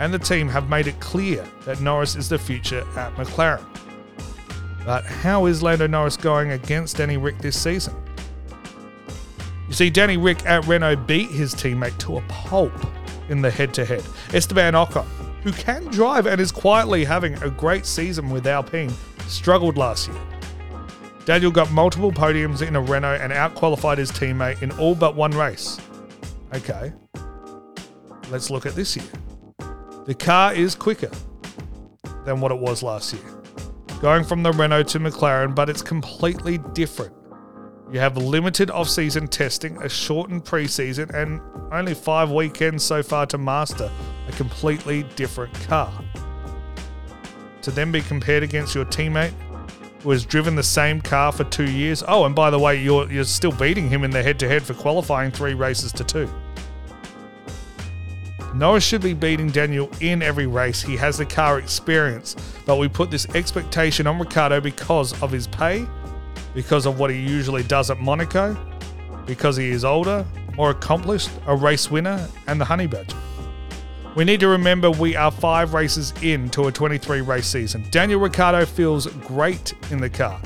and 0.00 0.12
the 0.12 0.18
team 0.18 0.48
have 0.48 0.68
made 0.68 0.88
it 0.88 0.98
clear 0.98 1.46
that 1.66 1.80
Norris 1.80 2.16
is 2.16 2.28
the 2.28 2.36
future 2.36 2.84
at 2.96 3.14
McLaren. 3.14 3.64
But 4.86 5.04
how 5.04 5.46
is 5.46 5.64
Lando 5.64 5.88
Norris 5.88 6.16
going 6.16 6.52
against 6.52 6.96
Danny 6.96 7.16
Rick 7.16 7.38
this 7.38 7.60
season? 7.60 7.94
You 9.66 9.74
see, 9.74 9.90
Danny 9.90 10.16
Rick 10.16 10.46
at 10.46 10.64
Renault 10.66 11.06
beat 11.06 11.28
his 11.28 11.54
teammate 11.54 11.98
to 11.98 12.18
a 12.18 12.20
pulp 12.28 12.72
in 13.28 13.42
the 13.42 13.50
head 13.50 13.74
to 13.74 13.84
head. 13.84 14.04
Esteban 14.32 14.74
Ocon, 14.74 15.04
who 15.42 15.50
can 15.52 15.84
drive 15.86 16.26
and 16.26 16.40
is 16.40 16.52
quietly 16.52 17.04
having 17.04 17.34
a 17.42 17.50
great 17.50 17.84
season 17.84 18.30
with 18.30 18.46
Alpine, 18.46 18.92
struggled 19.26 19.76
last 19.76 20.06
year. 20.06 20.20
Daniel 21.24 21.50
got 21.50 21.68
multiple 21.72 22.12
podiums 22.12 22.64
in 22.64 22.76
a 22.76 22.80
Renault 22.80 23.18
and 23.20 23.32
outqualified 23.32 23.98
his 23.98 24.12
teammate 24.12 24.62
in 24.62 24.70
all 24.78 24.94
but 24.94 25.16
one 25.16 25.32
race. 25.32 25.80
Okay, 26.54 26.92
let's 28.30 28.50
look 28.50 28.66
at 28.66 28.76
this 28.76 28.96
year. 28.96 29.10
The 30.04 30.14
car 30.14 30.54
is 30.54 30.76
quicker 30.76 31.10
than 32.24 32.40
what 32.40 32.52
it 32.52 32.58
was 32.58 32.84
last 32.84 33.12
year, 33.12 33.24
going 34.00 34.24
from 34.24 34.42
the 34.42 34.52
Renault 34.52 34.84
to 34.84 35.00
McLaren, 35.00 35.54
but 35.54 35.68
it's 35.68 35.82
completely 35.82 36.58
different. 36.74 37.14
You 37.92 38.00
have 38.00 38.16
limited 38.16 38.70
off 38.70 38.88
season 38.88 39.28
testing, 39.28 39.80
a 39.82 39.88
shortened 39.88 40.44
pre 40.44 40.66
season, 40.66 41.10
and 41.14 41.40
only 41.72 41.94
five 41.94 42.30
weekends 42.30 42.84
so 42.84 43.02
far 43.02 43.26
to 43.26 43.38
master 43.38 43.90
a 44.28 44.32
completely 44.32 45.04
different 45.14 45.54
car. 45.68 45.92
To 47.62 47.70
then 47.70 47.92
be 47.92 48.00
compared 48.00 48.42
against 48.42 48.74
your 48.74 48.84
teammate 48.86 49.32
who 50.06 50.10
has 50.10 50.24
driven 50.24 50.54
the 50.54 50.62
same 50.62 51.00
car 51.00 51.32
for 51.32 51.42
two 51.44 51.68
years. 51.68 52.04
Oh, 52.06 52.26
and 52.26 52.34
by 52.34 52.50
the 52.50 52.58
way, 52.58 52.80
you're, 52.80 53.10
you're 53.10 53.24
still 53.24 53.50
beating 53.50 53.88
him 53.88 54.04
in 54.04 54.10
the 54.12 54.22
head 54.22 54.38
to 54.38 54.48
head 54.48 54.62
for 54.62 54.74
qualifying 54.74 55.32
three 55.32 55.54
races 55.54 55.90
to 55.92 56.04
two. 56.04 56.28
Norris 58.56 58.84
should 58.84 59.02
be 59.02 59.12
beating 59.12 59.48
Daniel 59.48 59.90
in 60.00 60.22
every 60.22 60.46
race. 60.46 60.80
He 60.80 60.96
has 60.96 61.18
the 61.18 61.26
car 61.26 61.58
experience, 61.58 62.34
but 62.64 62.76
we 62.76 62.88
put 62.88 63.10
this 63.10 63.28
expectation 63.34 64.06
on 64.06 64.18
Ricciardo 64.18 64.62
because 64.62 65.20
of 65.22 65.30
his 65.30 65.46
pay, 65.46 65.86
because 66.54 66.86
of 66.86 66.98
what 66.98 67.10
he 67.10 67.20
usually 67.20 67.62
does 67.64 67.90
at 67.90 68.00
Monaco, 68.00 68.56
because 69.26 69.58
he 69.58 69.68
is 69.68 69.84
older, 69.84 70.24
more 70.56 70.70
accomplished, 70.70 71.28
a 71.46 71.54
race 71.54 71.90
winner, 71.90 72.26
and 72.46 72.58
the 72.58 72.64
honey 72.64 72.86
badger. 72.86 73.18
We 74.14 74.24
need 74.24 74.40
to 74.40 74.48
remember 74.48 74.90
we 74.90 75.16
are 75.16 75.30
five 75.30 75.74
races 75.74 76.14
into 76.22 76.68
a 76.68 76.72
23 76.72 77.20
race 77.20 77.46
season. 77.46 77.84
Daniel 77.90 78.20
Ricciardo 78.20 78.64
feels 78.64 79.06
great 79.06 79.74
in 79.90 80.00
the 80.00 80.08
car. 80.08 80.40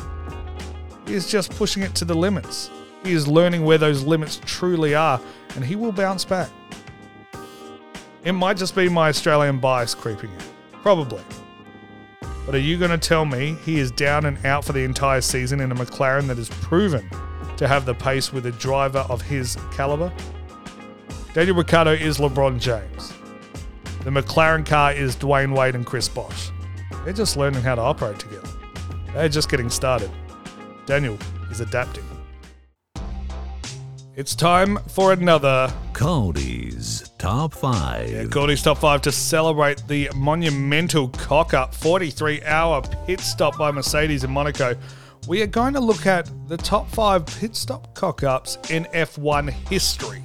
He 1.06 1.14
is 1.14 1.30
just 1.30 1.52
pushing 1.52 1.84
it 1.84 1.94
to 1.94 2.04
the 2.04 2.14
limits. 2.14 2.70
He 3.04 3.12
is 3.12 3.28
learning 3.28 3.64
where 3.64 3.78
those 3.78 4.02
limits 4.02 4.40
truly 4.44 4.96
are, 4.96 5.20
and 5.54 5.64
he 5.64 5.76
will 5.76 5.92
bounce 5.92 6.24
back. 6.24 6.50
It 8.22 8.32
might 8.32 8.58
just 8.58 8.74
be 8.74 8.88
my 8.88 9.08
Australian 9.08 9.58
bias 9.58 9.94
creeping 9.94 10.30
in. 10.30 10.42
Probably. 10.82 11.22
But 12.44 12.54
are 12.54 12.58
you 12.58 12.76
going 12.78 12.90
to 12.90 12.98
tell 12.98 13.24
me 13.24 13.56
he 13.64 13.78
is 13.78 13.90
down 13.90 14.26
and 14.26 14.44
out 14.44 14.64
for 14.64 14.72
the 14.72 14.84
entire 14.84 15.22
season 15.22 15.60
in 15.60 15.72
a 15.72 15.74
McLaren 15.74 16.26
that 16.26 16.38
is 16.38 16.48
proven 16.48 17.08
to 17.56 17.66
have 17.66 17.86
the 17.86 17.94
pace 17.94 18.32
with 18.32 18.44
a 18.46 18.52
driver 18.52 19.06
of 19.08 19.22
his 19.22 19.56
caliber? 19.72 20.12
Daniel 21.32 21.56
Ricciardo 21.56 21.92
is 21.92 22.18
LeBron 22.18 22.60
James. 22.60 23.12
The 24.04 24.10
McLaren 24.10 24.66
car 24.66 24.92
is 24.92 25.16
Dwyane 25.16 25.56
Wade 25.56 25.74
and 25.74 25.86
Chris 25.86 26.08
Bosh. 26.08 26.50
They're 27.04 27.12
just 27.12 27.36
learning 27.36 27.62
how 27.62 27.74
to 27.74 27.80
operate 27.80 28.18
together. 28.18 28.48
They're 29.14 29.28
just 29.28 29.48
getting 29.48 29.70
started. 29.70 30.10
Daniel 30.86 31.18
is 31.50 31.60
adapting. 31.60 32.04
It's 34.16 34.34
time 34.34 34.78
for 34.88 35.12
another 35.12 35.72
Cody's 35.92 37.09
Top 37.20 37.52
5. 37.52 38.10
yeah, 38.10 38.24
Gordy's 38.24 38.62
Top 38.62 38.78
5 38.78 39.02
to 39.02 39.12
celebrate 39.12 39.86
the 39.86 40.08
monumental 40.16 41.08
cock 41.08 41.52
up 41.52 41.74
43 41.74 42.42
hour 42.44 42.80
pit 43.04 43.20
stop 43.20 43.58
by 43.58 43.70
Mercedes 43.70 44.24
in 44.24 44.30
Monaco. 44.30 44.74
We 45.28 45.42
are 45.42 45.46
going 45.46 45.74
to 45.74 45.80
look 45.80 46.06
at 46.06 46.30
the 46.48 46.56
top 46.56 46.88
5 46.88 47.26
pit 47.26 47.54
stop 47.54 47.94
cock 47.94 48.22
ups 48.22 48.56
in 48.70 48.84
F1 48.94 49.50
history. 49.50 50.22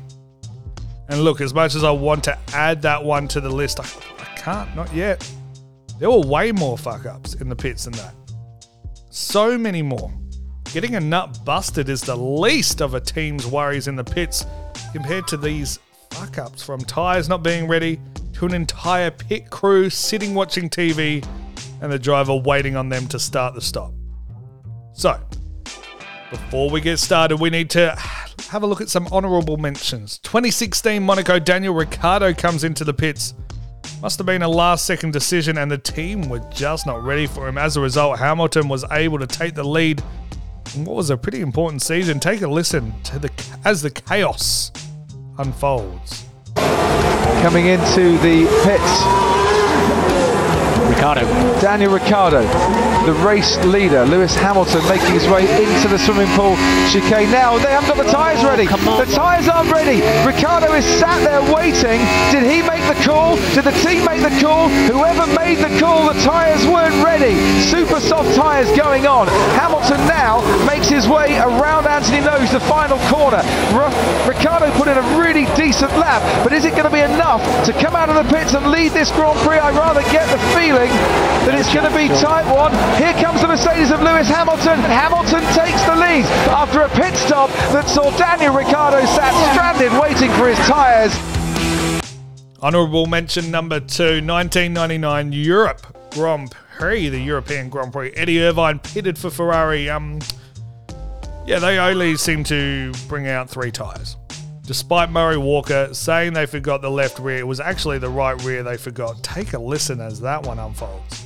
And 1.10 1.20
look, 1.20 1.42
as 1.42 1.54
much 1.54 1.76
as 1.76 1.84
I 1.84 1.92
want 1.92 2.24
to 2.24 2.40
add 2.54 2.82
that 2.84 3.04
one 3.04 3.28
to 3.28 3.42
the 3.42 3.50
list, 3.50 3.82
I, 3.82 3.84
I 4.18 4.38
can't, 4.38 4.74
not 4.74 4.94
yet. 4.96 5.30
There 6.00 6.10
were 6.10 6.22
way 6.22 6.54
more 6.54 6.78
fuck 6.78 7.06
ups 7.06 7.34
in 7.34 7.50
the 7.50 7.58
pits 7.58 7.84
than 7.84 7.94
that. 7.96 8.16
So 9.10 9.58
many 9.58 9.82
more. 9.82 10.14
Getting 10.72 10.96
a 10.96 11.02
nut 11.02 11.40
busted 11.44 11.90
is 11.90 12.00
the 12.00 12.16
least 12.16 12.82
of 12.82 12.94
a 12.94 13.02
team's 13.02 13.46
worries 13.46 13.90
in 13.90 13.98
the 13.98 14.04
pits 14.06 14.46
compared 14.94 15.28
to 15.28 15.36
these 15.36 15.78
fuck 16.16 16.38
ups 16.38 16.64
from 16.64 16.80
tyres 16.80 17.28
not 17.28 17.44
being 17.44 17.68
ready 17.68 18.00
to 18.32 18.46
an 18.46 18.54
entire 18.54 19.12
pit 19.12 19.50
crew 19.50 19.90
sitting 19.90 20.34
watching 20.34 20.70
TV 20.70 21.26
and 21.82 21.92
the 21.92 22.00
driver 22.00 22.34
waiting 22.34 22.78
on 22.78 22.88
them 22.88 23.06
to 23.08 23.20
start 23.20 23.54
the 23.54 23.60
stop. 23.60 23.94
So, 24.94 25.20
before 26.32 26.70
we 26.70 26.80
get 26.80 27.00
started, 27.00 27.38
we 27.38 27.50
need 27.50 27.70
to 27.72 27.94
have 28.50 28.64
a 28.64 28.66
look 28.66 28.80
at 28.80 28.88
some 28.88 29.08
honourable 29.08 29.58
mentions. 29.58 30.20
2016 30.20 31.04
Monaco 31.04 31.38
Daniel 31.38 31.74
Ricciardo 31.74 32.34
comes 32.34 32.64
into 32.64 32.86
the 32.86 32.94
pits. 32.94 33.34
Must 34.02 34.18
have 34.18 34.26
been 34.26 34.42
a 34.42 34.48
last 34.48 34.86
second 34.86 35.12
decision, 35.12 35.58
and 35.58 35.70
the 35.70 35.78
team 35.78 36.30
were 36.30 36.42
just 36.50 36.86
not 36.86 37.04
ready 37.04 37.28
for 37.28 37.48
him. 37.48 37.58
As 37.58 37.76
a 37.76 37.82
result, 37.82 38.20
Hamilton 38.20 38.70
was 38.70 38.86
able 38.92 39.20
to 39.20 39.28
take 39.28 39.54
the 39.54 39.64
lead 39.64 40.02
in 40.76 40.86
what 40.86 40.96
was 40.96 41.10
a 41.10 41.18
pretty 41.18 41.42
important 41.42 41.82
season. 41.82 42.22
Take 42.22 42.42
a 42.42 42.48
listen 42.48 42.94
to 43.04 43.20
the 43.20 43.30
as 43.66 43.82
the 43.82 43.92
chaos 43.92 44.72
unfolds. 45.38 46.26
coming 47.42 47.68
into 47.68 48.18
the 48.20 48.46
pits. 48.64 49.45
Ricciardo. 51.06 51.62
Daniel 51.62 51.94
Ricciardo, 51.94 52.42
the 53.06 53.14
race 53.22 53.64
leader. 53.66 54.06
Lewis 54.06 54.34
Hamilton 54.34 54.82
making 54.90 55.14
his 55.14 55.28
way 55.28 55.46
into 55.62 55.88
the 55.88 56.00
swimming 56.00 56.28
pool 56.34 56.58
chicane. 56.90 57.30
Now 57.30 57.60
they 57.60 57.70
haven't 57.70 57.96
got 57.96 58.04
the 58.04 58.12
tyres 58.12 58.44
ready. 58.44 58.66
Oh, 58.68 59.06
the 59.06 59.12
tyres 59.14 59.48
aren't 59.48 59.72
ready. 59.72 60.02
Ricciardo 60.26 60.74
is 60.74 60.84
sat 60.84 61.22
there 61.22 61.46
waiting. 61.54 62.02
Did 62.34 62.42
he 62.42 62.66
make 62.66 62.82
the 62.90 62.98
call? 63.06 63.36
Did 63.54 63.66
the 63.66 63.78
team 63.86 64.04
make 64.04 64.26
the 64.26 64.34
call? 64.42 64.70
Whoever 64.90 65.30
made 65.38 65.62
the 65.62 65.78
call, 65.80 66.12
the 66.12 66.20
tyres 66.26 66.66
weren't 66.66 66.98
ready. 67.06 67.38
Super 67.62 68.00
soft 68.00 68.34
tyres 68.34 68.72
going 68.76 69.06
on. 69.06 69.28
Hamilton 69.54 70.02
now 70.10 70.42
makes 70.66 70.90
his 70.90 71.08
way 71.08 71.38
around 71.38 71.86
Antony 71.86 72.26
Noghès, 72.26 72.52
the 72.52 72.60
final 72.62 72.98
corner. 73.14 73.46
R- 73.78 73.94
Ricciardo 74.26 74.72
put 74.74 74.88
in 74.88 74.98
a 74.98 75.06
really 75.22 75.46
decent 75.54 75.92
lap, 76.02 76.26
but 76.44 76.52
is 76.52 76.66
it 76.66 76.72
going 76.72 76.90
to 76.90 76.90
be 76.90 77.06
enough 77.06 77.46
to 77.66 77.74
come 77.74 77.96
out 77.96 78.10
of 78.10 78.16
the 78.16 78.26
pits 78.34 78.56
and 78.56 78.66
lead 78.72 78.92
this 78.92 79.12
Grand 79.12 79.38
Prix? 79.46 79.60
I 79.60 79.70
rather 79.70 80.02
get 80.10 80.26
the 80.34 80.42
feeling 80.58 80.95
that 81.46 81.54
it's 81.56 81.72
going 81.74 81.86
to 81.86 81.96
be 81.96 82.08
tight 82.22 82.46
one. 82.50 82.72
Here 82.98 83.14
comes 83.22 83.42
the 83.42 83.48
Mercedes 83.48 83.92
of 83.92 84.02
Lewis 84.02 84.28
Hamilton. 84.28 84.80
Hamilton 84.82 85.42
takes 85.54 85.82
the 85.86 85.96
lead 85.96 86.26
after 86.50 86.82
a 86.82 86.90
pit 86.90 87.14
stop 87.16 87.50
that 87.72 87.88
saw 87.88 88.10
Daniel 88.18 88.54
Ricciardo 88.56 89.06
sat 89.06 89.34
stranded 89.54 89.92
waiting 90.00 90.32
for 90.38 90.48
his 90.48 90.58
tyres. 90.68 91.14
Honourable 92.62 93.06
mention 93.06 93.52
number 93.52 93.80
two, 93.80 94.26
1999 94.26 95.32
Europe 95.32 95.86
Grand 96.12 96.56
Prix, 96.78 97.10
the 97.10 97.20
European 97.20 97.70
Grand 97.70 97.94
Prix. 97.94 98.12
Eddie 98.16 98.42
Irvine 98.42 98.80
pitted 98.80 99.18
for 99.18 99.30
Ferrari. 99.30 99.90
Um, 99.90 100.20
yeah, 101.46 101.60
they 101.60 101.78
only 101.78 102.16
seem 102.18 102.44
to 102.46 102.92
bring 103.08 103.28
out 103.28 103.50
three 103.50 103.72
tyres. 103.72 104.18
Despite 104.66 105.12
Murray 105.12 105.38
Walker 105.38 105.94
saying 105.94 106.34
they 106.34 106.48
forgot 106.48 106.82
the 106.82 106.90
left 106.90 107.20
rear, 107.20 107.38
it 107.38 107.48
was 107.48 107.60
actually 107.60 108.00
the 108.00 108.10
right 108.10 108.34
rear 108.44 108.64
they 108.64 108.78
forgot. 108.78 109.22
Take 109.22 109.54
a 109.54 109.60
listen 109.60 110.02
as 110.02 110.20
that 110.22 110.42
one 110.46 110.58
unfolds. 110.58 111.26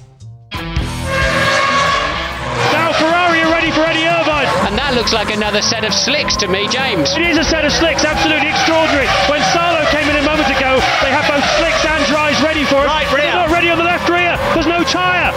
Now 2.75 2.91
Ferrari 2.99 3.39
are 3.41 3.51
ready 3.51 3.71
for 3.71 3.79
Eddie 3.87 4.03
Irvine. 4.03 4.47
And 4.67 4.75
that 4.77 4.91
looks 4.93 5.13
like 5.13 5.31
another 5.33 5.61
set 5.61 5.85
of 5.87 5.93
slicks 5.93 6.35
to 6.43 6.47
me, 6.51 6.67
James. 6.67 7.15
It 7.15 7.23
is 7.31 7.37
a 7.39 7.43
set 7.47 7.63
of 7.63 7.71
slicks, 7.71 8.03
absolutely 8.03 8.49
extraordinary. 8.51 9.07
When 9.31 9.39
Salo 9.55 9.87
came 9.95 10.03
in 10.11 10.19
a 10.19 10.25
moment 10.27 10.51
ago, 10.51 10.75
they 10.99 11.07
had 11.13 11.23
both 11.31 11.45
slicks 11.55 11.79
and 11.87 12.03
dries 12.11 12.35
ready 12.43 12.67
for 12.67 12.83
us. 12.83 12.91
Right 12.91 13.07
but 13.07 13.15
rear. 13.23 13.31
They're 13.31 13.47
not 13.47 13.51
ready 13.55 13.69
on 13.71 13.77
the 13.79 13.87
left 13.87 14.09
rear. 14.11 14.35
There's 14.51 14.67
no 14.67 14.83
tyre. 14.83 15.31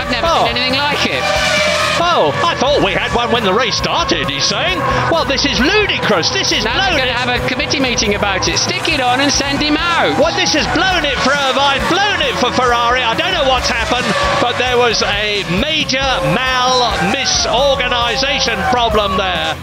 I've 0.00 0.08
never 0.10 0.24
Oh. 0.24 0.48
seen 0.48 0.56
anything 0.56 0.80
like 0.80 1.04
it. 1.04 1.20
Oh, 2.14 2.28
I 2.44 2.52
thought 2.60 2.84
we 2.84 2.92
had 2.92 3.08
one 3.16 3.32
when 3.32 3.40
the 3.40 3.56
race 3.56 3.72
started, 3.80 4.28
he's 4.28 4.44
saying. 4.44 4.76
Well, 5.08 5.24
this 5.24 5.48
is 5.48 5.56
ludicrous. 5.56 6.28
This 6.28 6.52
is 6.52 6.60
Now 6.60 6.76
they're 6.76 7.00
going 7.00 7.08
to 7.08 7.16
have 7.16 7.32
a 7.32 7.40
committee 7.48 7.80
meeting 7.80 8.20
about 8.20 8.46
it. 8.48 8.58
Stick 8.60 8.84
it 8.92 9.00
on 9.00 9.24
and 9.24 9.32
send 9.32 9.64
him 9.64 9.80
out. 9.80 10.20
Well, 10.20 10.36
this 10.36 10.52
has 10.52 10.68
blown 10.76 11.08
it 11.08 11.16
for 11.24 11.32
Irvine, 11.32 11.80
blown 11.88 12.20
it 12.20 12.36
for 12.36 12.52
Ferrari. 12.52 13.00
I 13.00 13.16
don't 13.16 13.32
know 13.32 13.48
what's 13.48 13.72
happened, 13.72 14.04
but 14.44 14.60
there 14.60 14.76
was 14.76 15.00
a 15.00 15.40
major 15.56 16.04
mal 16.36 16.84
misorganisation 17.16 18.60
problem 18.68 19.16
there. 19.16 19.56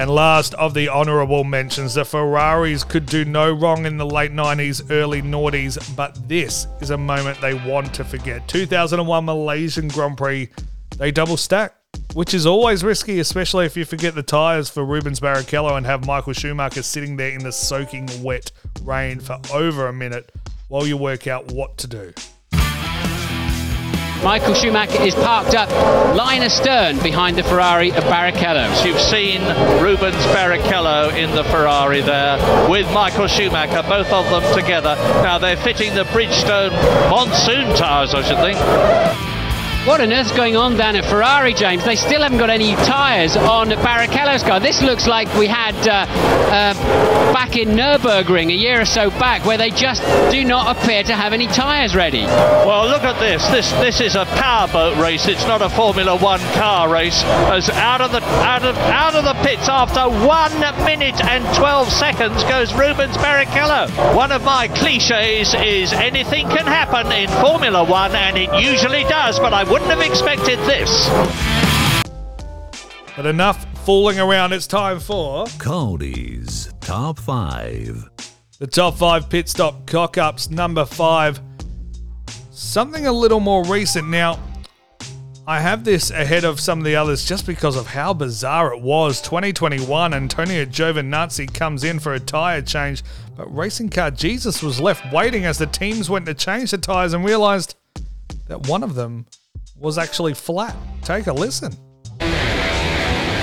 And 0.00 0.08
last 0.08 0.54
of 0.54 0.72
the 0.72 0.88
honourable 0.88 1.44
mentions, 1.44 1.92
the 1.92 2.06
Ferraris 2.06 2.84
could 2.84 3.04
do 3.04 3.26
no 3.26 3.52
wrong 3.52 3.84
in 3.84 3.98
the 3.98 4.06
late 4.06 4.32
90s, 4.32 4.90
early 4.90 5.20
noughties, 5.20 5.76
but 5.94 6.26
this 6.26 6.66
is 6.80 6.88
a 6.88 6.96
moment 6.96 7.38
they 7.42 7.52
want 7.52 7.92
to 7.92 8.04
forget. 8.06 8.48
2001 8.48 9.26
Malaysian 9.26 9.88
Grand 9.88 10.16
Prix, 10.16 10.48
they 10.96 11.10
double 11.10 11.36
stack, 11.36 11.74
which 12.14 12.32
is 12.32 12.46
always 12.46 12.82
risky, 12.82 13.20
especially 13.20 13.66
if 13.66 13.76
you 13.76 13.84
forget 13.84 14.14
the 14.14 14.22
tyres 14.22 14.70
for 14.70 14.86
Rubens 14.86 15.20
Barrichello 15.20 15.76
and 15.76 15.84
have 15.84 16.06
Michael 16.06 16.32
Schumacher 16.32 16.82
sitting 16.82 17.18
there 17.18 17.32
in 17.32 17.44
the 17.44 17.52
soaking 17.52 18.08
wet 18.22 18.52
rain 18.82 19.20
for 19.20 19.38
over 19.52 19.88
a 19.88 19.92
minute 19.92 20.32
while 20.68 20.86
you 20.86 20.96
work 20.96 21.26
out 21.26 21.52
what 21.52 21.76
to 21.76 21.86
do. 21.86 22.14
Michael 24.22 24.52
Schumacher 24.52 25.02
is 25.02 25.14
parked 25.14 25.54
up 25.54 25.70
line 26.14 26.42
astern 26.42 26.98
behind 26.98 27.38
the 27.38 27.42
Ferrari 27.42 27.90
of 27.90 28.04
Barrichello. 28.04 28.84
You've 28.84 29.00
seen 29.00 29.40
Rubens 29.82 30.22
Barrichello 30.26 31.16
in 31.16 31.34
the 31.34 31.44
Ferrari 31.44 32.02
there 32.02 32.36
with 32.68 32.90
Michael 32.92 33.28
Schumacher, 33.28 33.82
both 33.88 34.12
of 34.12 34.28
them 34.28 34.54
together. 34.54 34.94
Now 35.22 35.38
they're 35.38 35.56
fitting 35.56 35.94
the 35.94 36.04
Bridgestone 36.04 36.70
monsoon 37.10 37.74
tyres, 37.76 38.12
I 38.12 38.22
should 38.22 38.38
think. 38.38 39.29
What 39.86 40.02
on 40.02 40.12
earth's 40.12 40.30
going 40.32 40.56
on 40.56 40.76
down 40.76 40.94
at 40.94 41.06
Ferrari, 41.06 41.54
James? 41.54 41.86
They 41.86 41.96
still 41.96 42.20
haven't 42.20 42.36
got 42.36 42.50
any 42.50 42.74
tyres 42.74 43.34
on 43.34 43.70
Barrichello's 43.70 44.42
car. 44.42 44.60
This 44.60 44.82
looks 44.82 45.06
like 45.06 45.26
we 45.38 45.46
had 45.46 45.74
uh, 45.88 46.04
uh, 46.52 47.32
back 47.32 47.56
in 47.56 47.70
Nürburgring 47.70 48.50
a 48.50 48.54
year 48.54 48.82
or 48.82 48.84
so 48.84 49.08
back, 49.08 49.46
where 49.46 49.56
they 49.56 49.70
just 49.70 50.02
do 50.30 50.44
not 50.44 50.76
appear 50.76 51.02
to 51.04 51.14
have 51.14 51.32
any 51.32 51.46
tyres 51.46 51.96
ready. 51.96 52.24
Well, 52.24 52.88
look 52.88 53.04
at 53.04 53.18
this. 53.20 53.42
This 53.48 53.72
this 53.80 54.02
is 54.02 54.16
a 54.16 54.26
powerboat 54.26 54.98
race. 54.98 55.26
It's 55.26 55.46
not 55.46 55.62
a 55.62 55.70
Formula 55.70 56.14
One 56.14 56.40
car 56.52 56.92
race. 56.92 57.24
As 57.24 57.70
out 57.70 58.02
of 58.02 58.12
the 58.12 58.22
out 58.22 58.64
of 58.64 58.76
out 58.76 59.14
of 59.14 59.24
the 59.24 59.34
pits 59.42 59.66
after 59.66 60.10
one 60.26 60.60
minute 60.84 61.24
and 61.24 61.42
twelve 61.56 61.90
seconds 61.90 62.44
goes 62.44 62.74
Rubens 62.74 63.16
Barrichello. 63.16 64.14
One 64.14 64.30
of 64.30 64.44
my 64.44 64.68
cliches 64.68 65.54
is 65.54 65.94
anything 65.94 66.48
can 66.48 66.66
happen 66.66 67.10
in 67.12 67.30
Formula 67.40 67.82
One, 67.82 68.14
and 68.14 68.36
it 68.36 68.52
usually 68.62 69.04
does. 69.04 69.38
But 69.38 69.54
I 69.54 69.69
wouldn't 69.70 69.90
have 69.90 70.00
expected 70.00 70.58
this. 70.60 71.08
But 73.16 73.26
enough 73.26 73.64
fooling 73.84 74.18
around, 74.18 74.52
it's 74.52 74.66
time 74.66 74.98
for 74.98 75.46
Cody's 75.58 76.72
Top 76.80 77.18
5. 77.18 78.10
The 78.60 78.66
top 78.66 78.98
five 78.98 79.30
pit 79.30 79.48
stop 79.48 79.86
cock 79.86 80.18
ups. 80.18 80.50
Number 80.50 80.84
five. 80.84 81.40
Something 82.50 83.06
a 83.06 83.12
little 83.12 83.40
more 83.40 83.64
recent. 83.64 84.08
Now, 84.08 84.38
I 85.46 85.60
have 85.60 85.82
this 85.82 86.10
ahead 86.10 86.44
of 86.44 86.60
some 86.60 86.80
of 86.80 86.84
the 86.84 86.94
others 86.94 87.24
just 87.24 87.46
because 87.46 87.74
of 87.74 87.86
how 87.86 88.12
bizarre 88.12 88.74
it 88.74 88.82
was. 88.82 89.22
2021, 89.22 90.12
Antonio 90.12 90.66
Giovinazzi 90.66 91.52
comes 91.54 91.82
in 91.82 91.98
for 91.98 92.12
a 92.12 92.20
tyre 92.20 92.60
change, 92.60 93.02
but 93.34 93.46
Racing 93.46 93.88
Car 93.88 94.10
Jesus 94.10 94.62
was 94.62 94.78
left 94.78 95.10
waiting 95.10 95.46
as 95.46 95.56
the 95.56 95.66
teams 95.66 96.10
went 96.10 96.26
to 96.26 96.34
change 96.34 96.72
the 96.72 96.78
tyres 96.78 97.14
and 97.14 97.24
realised 97.24 97.76
that 98.48 98.68
one 98.68 98.82
of 98.82 98.94
them 98.94 99.24
was 99.80 99.98
actually 99.98 100.34
flat. 100.34 100.76
Take 101.02 101.26
a 101.26 101.32
listen. 101.32 101.72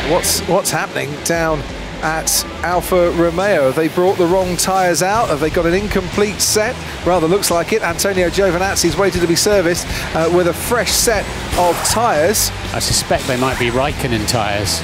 What's 0.09 0.39
what's 0.47 0.71
happening 0.71 1.13
down 1.25 1.59
at 2.01 2.45
Alfa 2.63 3.11
Romeo? 3.11 3.65
Have 3.65 3.75
they 3.75 3.89
brought 3.89 4.17
the 4.17 4.25
wrong 4.25 4.55
tyres 4.55 5.03
out? 5.03 5.27
Have 5.27 5.41
they 5.41 5.49
got 5.49 5.65
an 5.65 5.73
incomplete 5.73 6.39
set? 6.39 6.75
Rather 7.05 7.27
looks 7.27 7.51
like 7.51 7.73
it. 7.73 7.81
Antonio 7.81 8.29
Giovinazzi's 8.29 8.95
waiting 8.95 9.19
to 9.19 9.27
be 9.27 9.35
serviced 9.35 9.85
uh, 10.15 10.31
with 10.33 10.47
a 10.47 10.53
fresh 10.53 10.91
set 10.91 11.25
of 11.59 11.75
tyres. 11.89 12.51
I 12.73 12.79
suspect 12.79 13.27
they 13.27 13.37
might 13.39 13.59
be 13.59 13.69
Raikkonen 13.69 14.25
tyres. 14.29 14.79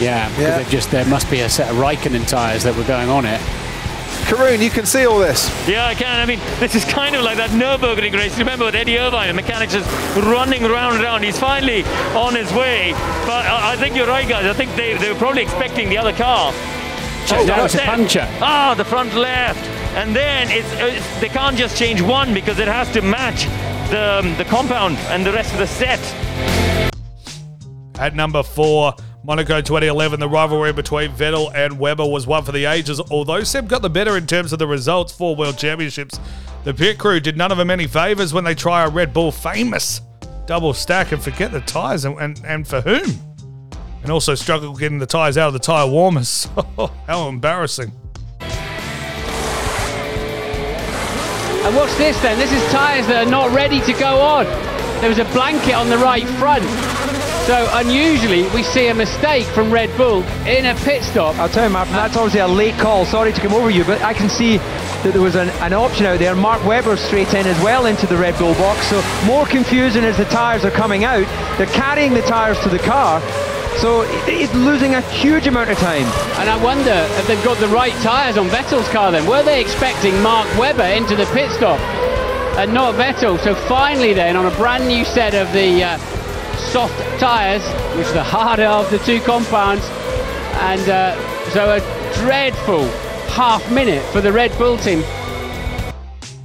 Yeah, 0.00 0.26
because 0.30 0.62
Yeah. 0.64 0.68
just 0.70 0.90
there 0.90 1.04
must 1.04 1.30
be 1.30 1.40
a 1.40 1.48
set 1.50 1.68
of 1.68 1.76
Raikkonen 1.76 2.26
tyres 2.26 2.62
that 2.62 2.74
were 2.76 2.84
going 2.84 3.10
on 3.10 3.26
it. 3.26 3.40
Karun, 4.30 4.62
you 4.62 4.70
can 4.70 4.86
see 4.86 5.06
all 5.06 5.18
this. 5.18 5.50
Yeah, 5.66 5.86
I 5.86 5.94
can. 5.96 6.20
I 6.20 6.24
mean, 6.24 6.38
this 6.60 6.76
is 6.76 6.84
kind 6.84 7.16
of 7.16 7.24
like 7.24 7.36
that 7.38 7.50
Nürburgring 7.50 8.12
race. 8.14 8.38
Remember 8.38 8.64
with 8.66 8.76
Eddie 8.76 8.96
Irvine, 8.96 9.26
the 9.26 9.34
mechanics 9.34 9.72
just 9.72 9.90
running 10.18 10.62
round 10.62 10.94
and 10.94 11.02
round. 11.02 11.24
He's 11.24 11.36
finally 11.36 11.82
on 12.14 12.36
his 12.36 12.52
way. 12.52 12.92
But 13.26 13.44
I, 13.44 13.72
I 13.72 13.76
think 13.76 13.96
you're 13.96 14.06
right, 14.06 14.28
guys. 14.28 14.46
I 14.46 14.52
think 14.52 14.72
they, 14.76 14.96
they 14.98 15.12
were 15.12 15.18
probably 15.18 15.42
expecting 15.42 15.88
the 15.88 15.98
other 15.98 16.12
car. 16.12 16.52
Oh, 16.54 17.44
that 17.44 17.60
was 17.60 17.74
a 17.74 17.78
puncture. 17.78 18.28
Ah, 18.40 18.72
the 18.76 18.84
front 18.84 19.14
left. 19.14 19.58
And 19.96 20.14
then 20.14 20.48
it's, 20.48 20.72
it's 20.74 21.20
they 21.20 21.28
can't 21.28 21.56
just 21.56 21.76
change 21.76 22.00
one 22.00 22.32
because 22.32 22.60
it 22.60 22.68
has 22.68 22.88
to 22.92 23.02
match 23.02 23.46
the, 23.90 24.20
um, 24.20 24.36
the 24.36 24.44
compound 24.44 24.96
and 25.08 25.26
the 25.26 25.32
rest 25.32 25.52
of 25.52 25.58
the 25.58 25.66
set. 25.66 25.98
At 27.98 28.14
number 28.14 28.44
four, 28.44 28.94
Monaco 29.22 29.60
2011, 29.60 30.18
the 30.18 30.28
rivalry 30.28 30.72
between 30.72 31.12
Vettel 31.12 31.54
and 31.54 31.78
Webber 31.78 32.06
was 32.06 32.26
one 32.26 32.42
for 32.42 32.52
the 32.52 32.64
ages. 32.64 32.98
Although 33.10 33.42
Seb 33.44 33.68
got 33.68 33.82
the 33.82 33.90
better 33.90 34.16
in 34.16 34.26
terms 34.26 34.50
of 34.54 34.58
the 34.58 34.66
results 34.66 35.12
for 35.12 35.36
World 35.36 35.58
Championships, 35.58 36.18
the 36.64 36.72
pit 36.72 36.98
crew 36.98 37.20
did 37.20 37.36
none 37.36 37.52
of 37.52 37.58
them 37.58 37.70
any 37.70 37.86
favours 37.86 38.32
when 38.32 38.44
they 38.44 38.54
try 38.54 38.82
a 38.82 38.88
Red 38.88 39.12
Bull 39.12 39.30
famous 39.30 40.00
double 40.46 40.72
stack 40.72 41.12
and 41.12 41.22
forget 41.22 41.52
the 41.52 41.60
tyres 41.60 42.06
and, 42.06 42.18
and, 42.18 42.40
and 42.46 42.66
for 42.66 42.80
whom? 42.80 43.10
And 44.02 44.10
also 44.10 44.34
struggle 44.34 44.74
getting 44.74 44.98
the 44.98 45.06
tyres 45.06 45.36
out 45.36 45.48
of 45.48 45.52
the 45.52 45.58
tyre 45.58 45.86
warmers. 45.86 46.48
How 47.06 47.28
embarrassing. 47.28 47.92
And 51.62 51.76
what's 51.76 51.94
this 51.98 52.18
then? 52.22 52.38
This 52.38 52.52
is 52.52 52.72
tyres 52.72 53.06
that 53.08 53.26
are 53.26 53.30
not 53.30 53.54
ready 53.54 53.80
to 53.82 53.92
go 53.92 54.18
on. 54.18 54.46
There 55.00 55.10
was 55.10 55.18
a 55.18 55.26
blanket 55.26 55.74
on 55.74 55.90
the 55.90 55.98
right 55.98 56.26
front. 56.26 56.64
So 57.50 57.68
unusually 57.72 58.44
we 58.50 58.62
see 58.62 58.86
a 58.86 58.94
mistake 58.94 59.44
from 59.44 59.72
Red 59.72 59.90
Bull 59.96 60.22
in 60.46 60.66
a 60.66 60.74
pit 60.84 61.02
stop. 61.02 61.36
I'll 61.36 61.48
tell 61.48 61.64
you, 61.64 61.72
Martin, 61.72 61.94
that's 61.94 62.16
obviously 62.16 62.38
a 62.38 62.46
late 62.46 62.78
call. 62.78 63.04
Sorry 63.04 63.32
to 63.32 63.40
come 63.40 63.52
over 63.52 63.70
you, 63.70 63.82
but 63.82 64.00
I 64.02 64.14
can 64.14 64.28
see 64.28 64.58
that 64.58 65.10
there 65.14 65.20
was 65.20 65.34
an, 65.34 65.48
an 65.58 65.72
option 65.72 66.06
out 66.06 66.20
there. 66.20 66.36
Mark 66.36 66.64
Webber 66.64 66.96
straight 66.96 67.34
in 67.34 67.48
as 67.48 67.60
well 67.60 67.86
into 67.86 68.06
the 68.06 68.16
Red 68.16 68.38
Bull 68.38 68.54
box. 68.54 68.86
So 68.86 69.02
more 69.26 69.46
confusion 69.46 70.04
as 70.04 70.16
the 70.16 70.26
tyres 70.26 70.64
are 70.64 70.70
coming 70.70 71.02
out. 71.02 71.26
They're 71.58 71.66
carrying 71.66 72.14
the 72.14 72.22
tyres 72.22 72.60
to 72.60 72.68
the 72.68 72.78
car. 72.78 73.20
So 73.78 74.02
it- 74.02 74.28
it's 74.28 74.54
losing 74.54 74.94
a 74.94 75.00
huge 75.00 75.48
amount 75.48 75.70
of 75.70 75.78
time. 75.78 76.06
And 76.38 76.48
I 76.48 76.56
wonder 76.56 77.04
if 77.18 77.26
they've 77.26 77.44
got 77.44 77.58
the 77.58 77.66
right 77.66 77.94
tyres 78.00 78.38
on 78.38 78.48
Vettel's 78.48 78.88
car 78.90 79.10
then. 79.10 79.26
Were 79.26 79.42
they 79.42 79.60
expecting 79.60 80.22
Mark 80.22 80.46
Webber 80.56 80.84
into 80.84 81.16
the 81.16 81.26
pit 81.34 81.50
stop? 81.50 81.80
and 82.58 82.74
not 82.74 82.94
Vettel. 82.96 83.42
So 83.42 83.54
finally, 83.54 84.12
then, 84.12 84.36
on 84.36 84.44
a 84.44 84.50
brand 84.50 84.86
new 84.86 85.04
set 85.04 85.34
of 85.34 85.50
the 85.52 85.82
uh, 85.84 85.98
soft 86.60 86.98
tyres, 87.18 87.62
which 87.96 88.06
are 88.08 88.14
the 88.14 88.22
harder 88.22 88.64
of 88.64 88.90
the 88.90 88.98
two 88.98 89.20
compounds, 89.20 89.84
and 90.62 90.88
uh, 90.88 91.50
so 91.50 91.76
a 91.76 91.80
dreadful 92.14 92.84
half 93.30 93.70
minute 93.72 94.02
for 94.12 94.20
the 94.20 94.32
Red 94.32 94.56
Bull 94.58 94.76
team. 94.78 95.02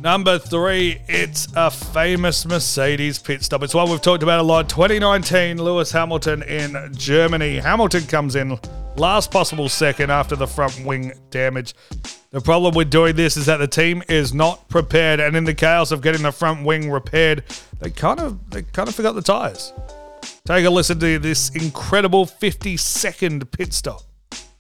Number 0.06 0.38
three, 0.38 1.02
it's 1.08 1.48
a 1.56 1.72
famous 1.72 2.46
Mercedes 2.46 3.18
pit 3.18 3.44
stop. 3.44 3.64
It's 3.64 3.74
one 3.74 3.90
we've 3.90 4.02
talked 4.02 4.22
about 4.22 4.40
a 4.40 4.44
lot. 4.44 4.70
2019, 4.70 5.58
Lewis 5.58 5.92
Hamilton 5.92 6.44
in 6.44 6.92
Germany. 6.94 7.58
Hamilton 7.58 8.04
comes 8.04 8.36
in 8.36 8.60
last 8.98 9.32
possible 9.32 9.68
second 9.68 10.12
after 10.12 10.36
the 10.36 10.46
front 10.46 10.80
wing 10.86 11.12
damage. 11.32 11.74
The 12.30 12.42
problem 12.42 12.76
with 12.76 12.90
doing 12.90 13.16
this 13.16 13.36
is 13.36 13.48
that 13.48 13.58
the 13.58 13.68
team 13.68 14.04
is 14.08 14.34
not 14.34 14.68
prepared, 14.70 15.20
and 15.20 15.36
in 15.36 15.44
the 15.44 15.54
chaos 15.54 15.92
of 15.92 16.02
getting 16.02 16.22
the 16.22 16.32
front 16.32 16.66
wing 16.66 16.92
repaired, 16.92 17.44
they 17.80 17.90
kind 17.90 18.20
of 18.20 18.50
they 18.52 18.62
kind 18.62 18.88
of 18.88 18.94
forgot 18.94 19.16
the 19.16 19.22
tires. 19.22 19.74
Take 20.46 20.66
a 20.66 20.70
listen 20.70 21.00
to 21.00 21.20
this 21.20 21.50
incredible 21.56 22.26
50 22.26 22.78
second 22.78 23.52
pit 23.52 23.74
stop. 23.74 24.02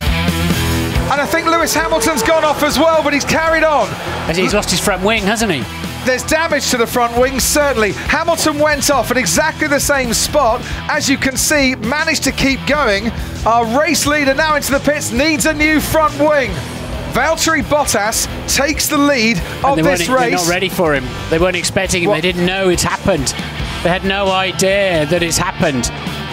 And 0.01 1.21
I 1.21 1.27
think 1.27 1.45
Lewis 1.45 1.73
Hamilton's 1.75 2.23
gone 2.23 2.43
off 2.43 2.63
as 2.63 2.79
well, 2.79 3.03
but 3.03 3.13
he's 3.13 3.23
carried 3.23 3.63
on. 3.63 3.87
As 4.27 4.35
he's 4.35 4.55
lost 4.55 4.71
his 4.71 4.79
front 4.79 5.03
wing, 5.03 5.21
hasn't 5.21 5.51
he? 5.51 5.63
There's 6.03 6.23
damage 6.23 6.71
to 6.71 6.77
the 6.77 6.87
front 6.87 7.15
wing, 7.15 7.39
certainly. 7.39 7.91
Hamilton 7.91 8.57
went 8.57 8.89
off 8.89 9.11
at 9.11 9.17
exactly 9.17 9.67
the 9.67 9.79
same 9.79 10.13
spot. 10.13 10.61
As 10.89 11.07
you 11.07 11.17
can 11.17 11.37
see, 11.37 11.75
managed 11.75 12.23
to 12.23 12.31
keep 12.31 12.59
going. 12.65 13.11
Our 13.45 13.79
race 13.79 14.07
leader 14.07 14.33
now 14.33 14.55
into 14.55 14.71
the 14.71 14.79
pits 14.79 15.11
needs 15.11 15.45
a 15.45 15.53
new 15.53 15.79
front 15.79 16.17
wing. 16.19 16.49
Valtteri 17.13 17.63
Bottas 17.63 18.27
takes 18.53 18.87
the 18.87 18.97
lead 18.97 19.37
of 19.63 19.77
they 19.77 19.83
this 19.83 20.09
weren't, 20.09 20.19
race. 20.19 20.29
They're 20.31 20.39
not 20.39 20.49
ready 20.49 20.69
for 20.69 20.93
him. 20.93 21.05
They 21.29 21.39
weren't 21.39 21.55
expecting 21.55 22.03
him. 22.03 22.09
They 22.09 22.21
didn't 22.21 22.45
know 22.45 22.69
it's 22.69 22.83
happened. 22.83 23.33
They 23.85 23.91
had 23.91 24.03
no 24.03 24.31
idea 24.31 25.05
that 25.05 25.21
it's 25.21 25.37
happened. 25.37 25.91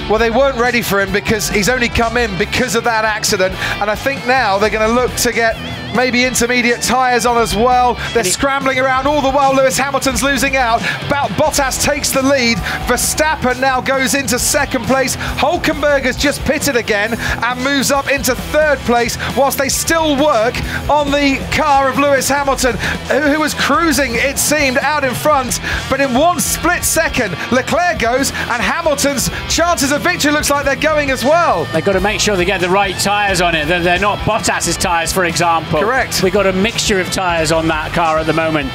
Well, 0.09 0.19
they 0.19 0.31
weren't 0.31 0.57
ready 0.57 0.81
for 0.81 1.03
him 1.03 1.13
because 1.13 1.51
he's 1.51 1.69
only 1.69 1.91
come 1.91 2.17
in 2.17 2.39
because 2.39 2.75
of 2.75 2.85
that 2.85 3.05
accident. 3.05 3.55
And 3.79 3.91
I 3.91 3.95
think 3.95 4.27
now 4.27 4.57
they're 4.57 4.71
going 4.71 4.89
to 4.89 4.95
look 4.95 5.15
to 5.17 5.33
get 5.33 5.55
maybe 5.95 6.25
intermediate 6.25 6.83
tyres 6.83 7.27
on 7.27 7.39
as 7.39 7.55
well. 7.55 7.95
They're 8.13 8.25
scrambling 8.25 8.79
around 8.79 9.07
all 9.07 9.21
the 9.21 9.31
while 9.31 9.55
Lewis 9.55 9.79
Hamilton's 9.79 10.23
losing 10.23 10.57
out. 10.57 10.81
Bout 11.09 11.31
Bottas 11.31 11.83
takes 11.83 12.11
the 12.11 12.23
lead. 12.23 12.59
Verstappen 12.87 13.61
now 13.61 13.81
goes 13.81 14.15
into 14.15 14.39
second 14.39 14.85
place. 14.85 15.17
Hulkenberg 15.17 16.03
has 16.03 16.17
just 16.17 16.41
pitted 16.43 16.77
again 16.77 17.15
and 17.19 17.63
moves 17.63 17.91
up 17.91 18.11
into 18.11 18.35
third 18.35 18.79
place 18.81 19.17
whilst 19.37 19.59
they 19.59 19.69
still 19.69 20.17
work 20.17 20.55
on 20.89 21.11
the 21.11 21.39
car 21.53 21.89
of 21.89 21.99
Lewis 21.99 22.29
Hamilton, 22.29 22.77
who, 23.09 23.41
was 23.41 23.55
cruising, 23.55 24.13
it 24.15 24.39
seemed, 24.39 24.79
out 24.79 25.05
in 25.05 25.15
front. 25.15 25.61
But 25.91 26.01
in 26.01 26.15
one 26.15 26.41
split 26.41 26.85
second, 26.85 27.37
Leclerc 27.51 27.99
goes 27.99 28.31
and 28.31 28.63
Hamilton's 28.63 29.31
chances 29.49 29.93
of 29.93 30.03
victory 30.03 30.33
looks 30.33 30.51
like 30.51 30.65
they're 30.65 30.77
going 30.77 31.11
as 31.11 31.25
well. 31.25 31.65
They've 31.67 31.85
got 31.85 31.93
to 31.93 32.01
make 32.01 32.21
sure 32.21 32.37
they 32.37 32.45
get 32.45 32.61
the 32.61 32.71
right 32.71 32.97
tyres 32.99 33.41
on 33.41 33.55
it. 33.55 33.67
They're, 33.67 33.81
they're 33.81 33.99
not 33.99 34.19
Bottas's 34.21 34.77
tyres, 34.77 35.13
for 35.13 35.25
example. 35.25 35.82
Correct. 35.83 36.23
We've 36.23 36.33
got 36.33 36.47
a 36.47 36.53
mixture 36.53 37.01
of 37.01 37.11
tyres 37.11 37.51
on 37.51 37.67
that 37.67 37.93
car 37.93 38.19
at 38.19 38.27
the 38.27 38.33
moment. 38.33 38.71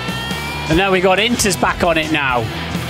And 0.69 0.77
now 0.77 0.91
we've 0.91 1.01
got 1.01 1.19
Inter's 1.19 1.55
back 1.55 1.81
on 1.81 1.97
it 1.97 2.11
now. 2.11 2.41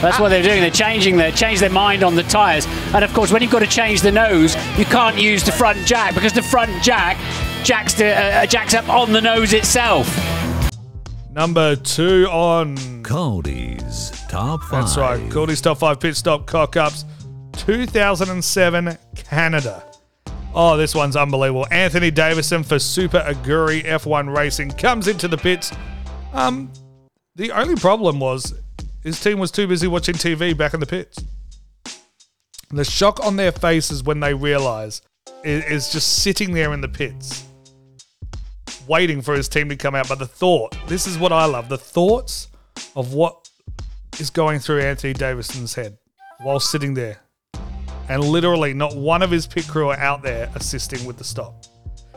That's 0.02 0.20
what 0.20 0.30
they're 0.30 0.42
doing. 0.42 0.62
They're 0.62 0.72
changing 0.72 1.18
their 1.18 1.32
change 1.32 1.60
their 1.60 1.70
mind 1.70 2.04
on 2.04 2.16
the 2.16 2.24
tyres. 2.24 2.66
And 2.96 3.04
of 3.04 3.14
course, 3.14 3.32
when 3.32 3.44
you've 3.44 3.52
got 3.52 3.60
to 3.60 3.68
change 3.68 4.02
the 4.02 4.12
nose, 4.12 4.56
you 4.76 4.86
can't 4.86 5.20
use 5.20 5.44
the 5.44 5.52
front 5.52 5.86
jack 5.86 6.16
because 6.16 6.34
the 6.34 6.42
front 6.42 6.72
jack 6.82 7.16
jacks, 7.64 7.94
the, 7.94 8.08
uh, 8.08 8.46
jacks 8.48 8.74
up 8.74 8.90
on 8.90 9.12
the 9.12 9.22
nose 9.22 9.54
itself. 9.54 10.08
Number 11.32 11.76
two 11.76 12.28
on 12.32 13.04
Cody's 13.04 14.10
Top 14.30 14.64
5. 14.64 14.72
That's 14.72 14.98
right. 14.98 15.32
Cody's 15.32 15.62
top 15.62 15.78
five 15.78 16.00
pit 16.00 16.16
stop 16.16 16.48
cock 16.48 16.76
ups 16.76 17.06
2007 17.54 18.98
Canada. 19.16 19.87
Oh, 20.60 20.76
this 20.76 20.96
one's 20.96 21.16
unbelievable. 21.16 21.68
Anthony 21.70 22.10
Davidson 22.10 22.64
for 22.64 22.80
Super 22.80 23.20
Aguri 23.20 23.84
F1 23.84 24.36
Racing 24.36 24.72
comes 24.72 25.08
into 25.08 25.28
the 25.28 25.38
pits. 25.38 25.72
Um, 26.34 26.74
the 27.36 27.52
only 27.52 27.76
problem 27.76 28.20
was 28.20 28.56
his 29.04 29.22
team 29.22 29.38
was 29.38 29.52
too 29.52 29.68
busy 29.68 29.86
watching 29.86 30.16
TV 30.16 30.58
back 30.58 30.74
in 30.74 30.80
the 30.80 30.88
pits. 30.88 31.24
The 32.72 32.84
shock 32.84 33.24
on 33.24 33.36
their 33.36 33.52
faces 33.52 34.02
when 34.02 34.20
they 34.20 34.34
realize 34.34 35.04
is, 35.44 35.64
is 35.66 35.92
just 35.92 36.24
sitting 36.24 36.54
there 36.54 36.74
in 36.74 36.82
the 36.82 36.88
pits, 36.88 37.44
waiting 38.88 39.22
for 39.22 39.36
his 39.36 39.48
team 39.48 39.70
to 39.70 39.76
come 39.76 39.94
out. 39.94 40.10
But 40.10 40.18
the 40.18 40.26
thought, 40.26 40.76
this 40.88 41.06
is 41.06 41.20
what 41.20 41.32
I 41.32 41.46
love 41.46 41.70
the 41.70 41.78
thoughts 41.78 42.48
of 42.96 43.14
what 43.14 43.48
is 44.20 44.32
going 44.32 44.60
through 44.60 44.82
Anthony 44.82 45.14
Davidson's 45.14 45.76
head 45.76 46.00
while 46.42 46.60
sitting 46.60 46.96
there. 46.96 47.20
And 48.10 48.24
literally 48.24 48.74
not 48.74 48.96
one 48.96 49.22
of 49.22 49.32
his 49.32 49.46
pit 49.48 49.68
crew 49.68 49.90
are 49.90 49.98
out 50.00 50.22
there 50.22 50.50
assisting 50.56 51.06
with 51.06 51.18
the 51.18 51.24
stop. 51.24 51.66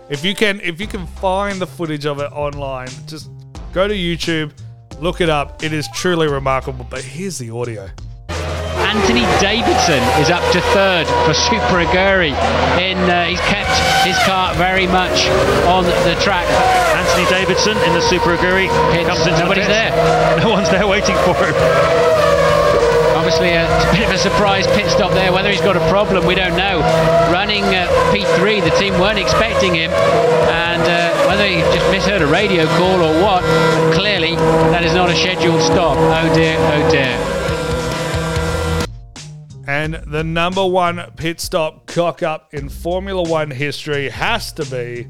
If 0.08 0.24
you 0.24 0.34
can 0.34 0.60
if 0.60 0.80
you 0.80 0.86
can 0.86 1.06
find 1.06 1.60
the 1.60 1.66
footage 1.66 2.06
of 2.06 2.20
it 2.20 2.30
online, 2.32 2.88
just 3.06 3.30
go 3.72 3.86
to 3.86 3.94
YouTube, 3.94 4.52
look 5.00 5.20
it 5.20 5.28
up. 5.28 5.62
It 5.62 5.72
is 5.72 5.88
truly 5.94 6.28
remarkable. 6.28 6.86
But 6.88 7.02
here's 7.02 7.38
the 7.38 7.50
audio. 7.50 7.88
Anthony 8.28 9.20
Davidson 9.40 10.02
is 10.20 10.30
up 10.30 10.42
to 10.52 10.60
third 10.74 11.06
for 11.24 11.32
Super 11.34 11.84
Aguri. 11.84 12.32
In 12.80 12.98
uh, 12.98 13.26
he's 13.26 13.40
kept 13.42 13.70
his 14.04 14.18
car 14.24 14.52
very 14.54 14.86
much 14.86 15.28
on 15.66 15.84
the 15.84 16.16
track. 16.22 16.46
Anthony 16.96 17.26
Davidson 17.30 17.76
in 17.78 17.92
the 17.94 18.00
Super 18.02 18.36
Aguri 18.36 18.66
comes 19.06 19.20
into 19.26 19.38
Nobody's 19.38 19.66
the 19.66 19.72
pits. 19.72 19.94
there. 19.94 20.40
No 20.42 20.50
one's 20.50 20.70
there 20.70 20.86
waiting 20.88 21.14
for 21.16 21.34
him. 21.34 21.54
Obviously, 23.30 23.54
a 23.54 23.92
bit 23.92 24.02
of 24.08 24.10
a 24.10 24.18
surprise 24.18 24.66
pit 24.66 24.90
stop 24.90 25.12
there. 25.12 25.32
Whether 25.32 25.50
he's 25.50 25.60
got 25.60 25.76
a 25.76 25.88
problem, 25.88 26.26
we 26.26 26.34
don't 26.34 26.56
know. 26.56 26.80
Running 27.30 27.62
uh, 27.62 27.86
P3, 28.12 28.60
the 28.64 28.70
team 28.76 28.94
weren't 28.94 29.20
expecting 29.20 29.72
him, 29.72 29.92
and 29.92 30.82
uh, 30.82 31.28
whether 31.28 31.46
he 31.46 31.60
just 31.72 31.88
misheard 31.92 32.22
a 32.22 32.26
radio 32.26 32.66
call 32.76 33.00
or 33.00 33.22
what, 33.22 33.44
clearly 33.94 34.34
that 34.34 34.82
is 34.82 34.94
not 34.94 35.10
a 35.10 35.14
scheduled 35.14 35.62
stop. 35.62 35.96
Oh 35.96 36.34
dear, 36.34 36.56
oh 36.58 36.90
dear. 36.90 37.16
And 39.68 39.94
the 40.08 40.24
number 40.24 40.66
one 40.66 41.00
pit 41.14 41.40
stop 41.40 41.86
cock 41.86 42.24
up 42.24 42.52
in 42.52 42.68
Formula 42.68 43.22
One 43.22 43.52
history 43.52 44.08
has 44.08 44.50
to 44.54 44.64
be 44.64 45.06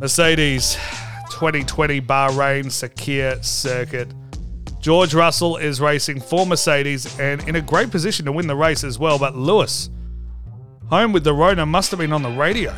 Mercedes 0.00 0.76
2020 1.32 2.00
Bahrain 2.00 2.64
Sakhir 2.70 3.44
circuit. 3.44 4.14
George 4.80 5.14
Russell 5.14 5.56
is 5.56 5.80
racing 5.80 6.20
for 6.20 6.46
Mercedes 6.46 7.18
and 7.18 7.46
in 7.48 7.56
a 7.56 7.60
great 7.60 7.90
position 7.90 8.24
to 8.26 8.32
win 8.32 8.46
the 8.46 8.56
race 8.56 8.84
as 8.84 8.98
well. 8.98 9.18
But 9.18 9.36
Lewis, 9.36 9.90
home 10.88 11.12
with 11.12 11.24
the 11.24 11.34
Rona, 11.34 11.66
must 11.66 11.90
have 11.90 12.00
been 12.00 12.12
on 12.12 12.22
the 12.22 12.30
radio 12.30 12.74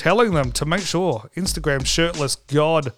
telling 0.00 0.32
them 0.32 0.50
to 0.50 0.64
make 0.64 0.80
sure 0.80 1.28
Instagram 1.36 1.84
shirtless 1.84 2.36
God 2.36 2.90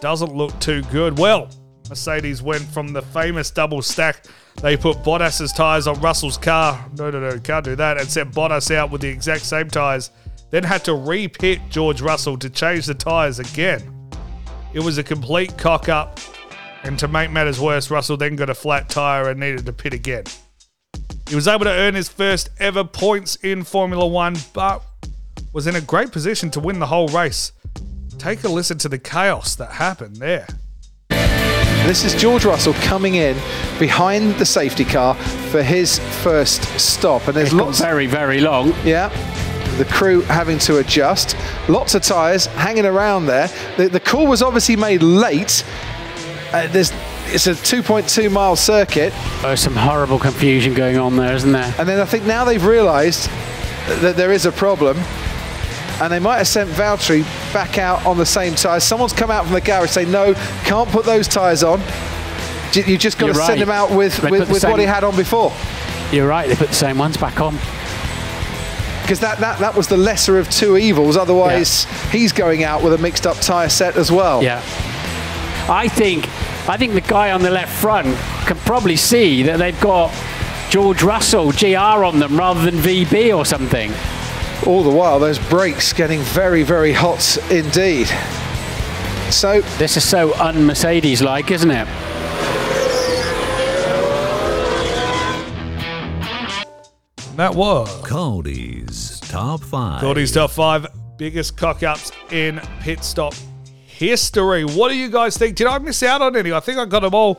doesn't 0.00 0.32
look 0.32 0.56
too 0.60 0.80
good. 0.82 1.18
Well, 1.18 1.50
Mercedes 1.88 2.40
went 2.40 2.62
from 2.62 2.92
the 2.92 3.02
famous 3.02 3.50
double 3.50 3.82
stack. 3.82 4.26
They 4.62 4.76
put 4.76 4.98
Bottas's 4.98 5.52
tyres 5.52 5.88
on 5.88 6.00
Russell's 6.00 6.38
car. 6.38 6.88
No, 6.96 7.10
no, 7.10 7.18
no, 7.18 7.36
can't 7.40 7.64
do 7.64 7.74
that. 7.74 7.98
And 7.98 8.08
sent 8.08 8.30
Bottas 8.30 8.72
out 8.72 8.92
with 8.92 9.00
the 9.00 9.08
exact 9.08 9.44
same 9.44 9.68
tyres. 9.68 10.10
Then 10.50 10.62
had 10.62 10.84
to 10.84 10.94
re-pit 10.94 11.60
George 11.68 12.00
Russell 12.00 12.38
to 12.38 12.48
change 12.48 12.86
the 12.86 12.94
tyres 12.94 13.40
again. 13.40 13.82
It 14.72 14.80
was 14.80 14.98
a 14.98 15.02
complete 15.02 15.58
cock 15.58 15.88
up. 15.88 16.20
And 16.82 16.98
to 16.98 17.08
make 17.08 17.30
matters 17.30 17.60
worse, 17.60 17.90
Russell 17.90 18.16
then 18.16 18.36
got 18.36 18.48
a 18.50 18.54
flat 18.54 18.88
tyre 18.88 19.28
and 19.28 19.38
needed 19.38 19.66
to 19.66 19.72
pit 19.72 19.92
again. 19.92 20.24
He 21.28 21.34
was 21.34 21.46
able 21.46 21.64
to 21.64 21.70
earn 21.70 21.94
his 21.94 22.08
first 22.08 22.48
ever 22.58 22.82
points 22.84 23.36
in 23.36 23.62
Formula 23.64 24.06
One, 24.06 24.36
but 24.52 24.82
was 25.52 25.66
in 25.66 25.76
a 25.76 25.80
great 25.80 26.10
position 26.10 26.50
to 26.52 26.60
win 26.60 26.78
the 26.78 26.86
whole 26.86 27.08
race. 27.08 27.52
Take 28.18 28.42
a 28.44 28.48
listen 28.48 28.78
to 28.78 28.88
the 28.88 28.98
chaos 28.98 29.54
that 29.56 29.72
happened 29.72 30.16
there. 30.16 30.46
This 31.86 32.04
is 32.04 32.14
George 32.14 32.44
Russell 32.44 32.74
coming 32.74 33.14
in 33.14 33.36
behind 33.78 34.34
the 34.34 34.44
safety 34.44 34.84
car 34.84 35.14
for 35.50 35.62
his 35.62 35.98
first 36.22 36.62
stop, 36.78 37.26
and 37.26 37.36
there's 37.36 37.48
It's 37.48 37.54
lots. 37.56 37.80
very, 37.80 38.06
very 38.06 38.40
long. 38.40 38.74
Yeah. 38.84 39.08
The 39.78 39.86
crew 39.86 40.20
having 40.22 40.58
to 40.60 40.78
adjust. 40.78 41.36
Lots 41.68 41.94
of 41.94 42.02
tyres 42.02 42.46
hanging 42.46 42.84
around 42.84 43.26
there. 43.26 43.48
The, 43.78 43.88
the 43.88 44.00
call 44.00 44.26
was 44.26 44.42
obviously 44.42 44.76
made 44.76 45.02
late. 45.02 45.64
Uh, 46.52 46.66
there's, 46.68 46.92
it's 47.26 47.46
a 47.46 47.52
2.2 47.52 48.30
mile 48.30 48.56
circuit. 48.56 49.12
There's 49.42 49.60
some 49.60 49.74
horrible 49.74 50.18
confusion 50.18 50.74
going 50.74 50.96
on 50.98 51.16
there, 51.16 51.34
isn't 51.34 51.52
there? 51.52 51.74
And 51.78 51.88
then 51.88 52.00
I 52.00 52.04
think 52.04 52.24
now 52.24 52.44
they've 52.44 52.64
realised 52.64 53.28
that 54.00 54.16
there 54.16 54.32
is 54.32 54.46
a 54.46 54.52
problem. 54.52 54.96
And 56.00 56.10
they 56.12 56.18
might 56.18 56.38
have 56.38 56.48
sent 56.48 56.70
Valtteri 56.70 57.22
back 57.52 57.76
out 57.76 58.04
on 58.06 58.16
the 58.16 58.24
same 58.24 58.54
tyres. 58.54 58.84
Someone's 58.84 59.12
come 59.12 59.30
out 59.30 59.44
from 59.44 59.52
the 59.52 59.60
garage 59.60 59.90
saying, 59.90 60.10
no, 60.10 60.34
can't 60.64 60.88
put 60.88 61.04
those 61.04 61.28
tyres 61.28 61.62
on. 61.62 61.80
You've 62.72 63.00
just 63.00 63.18
got 63.18 63.26
You're 63.26 63.34
to 63.34 63.44
send 63.44 63.60
him 63.60 63.70
out 63.70 63.90
with, 63.90 64.16
They 64.16 64.30
with, 64.30 64.50
with 64.50 64.64
what 64.64 64.80
he 64.80 64.86
had 64.86 65.04
on 65.04 65.14
before. 65.14 65.52
You're 66.10 66.26
right, 66.26 66.48
they 66.48 66.56
put 66.56 66.68
the 66.68 66.74
same 66.74 66.98
ones 66.98 67.16
back 67.16 67.40
on. 67.40 67.54
Because 69.02 69.20
that, 69.20 69.38
that, 69.40 69.58
that 69.58 69.76
was 69.76 69.88
the 69.88 69.96
lesser 69.96 70.38
of 70.38 70.48
two 70.48 70.76
evils. 70.78 71.16
Otherwise, 71.16 71.84
he's 72.10 72.32
going 72.32 72.64
out 72.64 72.82
with 72.82 72.92
a 72.94 72.98
mixed 72.98 73.26
up 73.26 73.36
tyre 73.38 73.68
set 73.68 73.96
as 73.96 74.10
well. 74.10 74.42
Yeah. 74.42 74.62
I 75.70 75.86
think 75.86 76.28
I 76.68 76.76
think 76.76 76.94
the 76.94 77.00
guy 77.00 77.30
on 77.30 77.42
the 77.42 77.50
left 77.50 77.80
front 77.80 78.16
can 78.44 78.56
probably 78.58 78.96
see 78.96 79.44
that 79.44 79.58
they've 79.58 79.80
got 79.80 80.12
George 80.68 81.04
Russell 81.04 81.52
GR 81.52 81.76
on 81.76 82.18
them 82.18 82.36
rather 82.36 82.68
than 82.68 82.74
VB 82.74 83.36
or 83.36 83.46
something. 83.46 83.92
All 84.66 84.82
the 84.82 84.90
while, 84.90 85.20
those 85.20 85.38
brakes 85.38 85.92
getting 85.92 86.20
very, 86.20 86.64
very 86.64 86.92
hot 86.92 87.38
indeed. 87.52 88.08
So 89.32 89.60
this 89.78 89.96
is 89.96 90.06
so 90.08 90.34
un-Mercedes 90.40 91.22
like, 91.22 91.52
isn't 91.52 91.70
it? 91.70 91.86
That 97.36 97.54
was 97.54 97.88
Cody's 98.04 99.20
Top 99.20 99.60
5. 99.62 100.00
Cody's 100.00 100.32
top 100.32 100.50
five 100.50 100.86
biggest 101.16 101.56
cock 101.56 101.84
ups 101.84 102.10
in 102.32 102.60
pit 102.80 103.04
stop 103.04 103.34
history. 104.00 104.64
What 104.64 104.88
do 104.88 104.96
you 104.96 105.10
guys 105.10 105.36
think? 105.36 105.56
Did 105.56 105.66
I 105.66 105.78
miss 105.78 106.02
out 106.02 106.22
on 106.22 106.34
any? 106.34 106.52
I 106.52 106.60
think 106.60 106.78
I 106.78 106.86
got 106.86 107.00
them 107.00 107.14
all. 107.14 107.38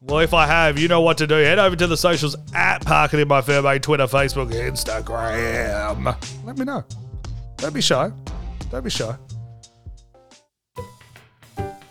Well, 0.00 0.20
if 0.20 0.32
I 0.32 0.46
have, 0.46 0.78
you 0.78 0.88
know 0.88 1.02
what 1.02 1.18
to 1.18 1.26
do. 1.26 1.34
Head 1.34 1.58
over 1.58 1.76
to 1.76 1.86
the 1.86 1.96
socials 1.96 2.34
at 2.54 2.84
Park 2.86 3.12
It 3.12 3.20
in 3.20 3.28
My 3.28 3.42
Ferme, 3.42 3.78
Twitter, 3.82 4.06
Facebook, 4.06 4.50
Instagram. 4.50 6.16
Let 6.44 6.56
me 6.56 6.64
know. 6.64 6.82
Don't 7.58 7.74
be 7.74 7.82
shy. 7.82 8.10
Don't 8.70 8.82
be 8.82 8.88
shy. 8.88 9.14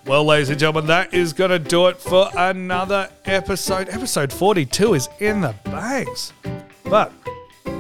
Well, 0.08 0.26
ladies 0.26 0.50
and 0.50 0.60
gentlemen, 0.60 0.88
that 0.88 1.14
is 1.14 1.34
going 1.34 1.52
to 1.52 1.60
do 1.60 1.86
it 1.86 1.98
for 1.98 2.32
another 2.36 3.12
episode. 3.26 3.90
Episode 3.90 4.34
42 4.34 4.96
is 4.96 5.08
in 5.20 5.42
the 5.42 5.54
bags. 5.66 6.34
But 6.84 7.14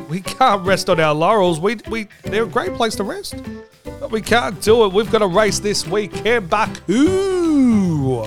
we 0.07 0.21
can't 0.21 0.63
rest 0.63 0.91
on 0.91 0.99
our 0.99 1.15
laurels. 1.15 1.59
We, 1.59 1.77
we, 1.89 2.07
they're 2.21 2.43
a 2.43 2.47
great 2.47 2.75
place 2.75 2.95
to 2.97 3.03
rest. 3.03 3.34
But 4.00 4.12
we 4.12 4.22
can't 4.22 4.62
do 4.62 4.86
it. 4.86 4.93
We've 4.93 5.12
got 5.12 5.22
a 5.22 5.28
race 5.28 5.60
this 5.60 5.86
weekend. 5.86 6.50
Baku. 6.50 8.24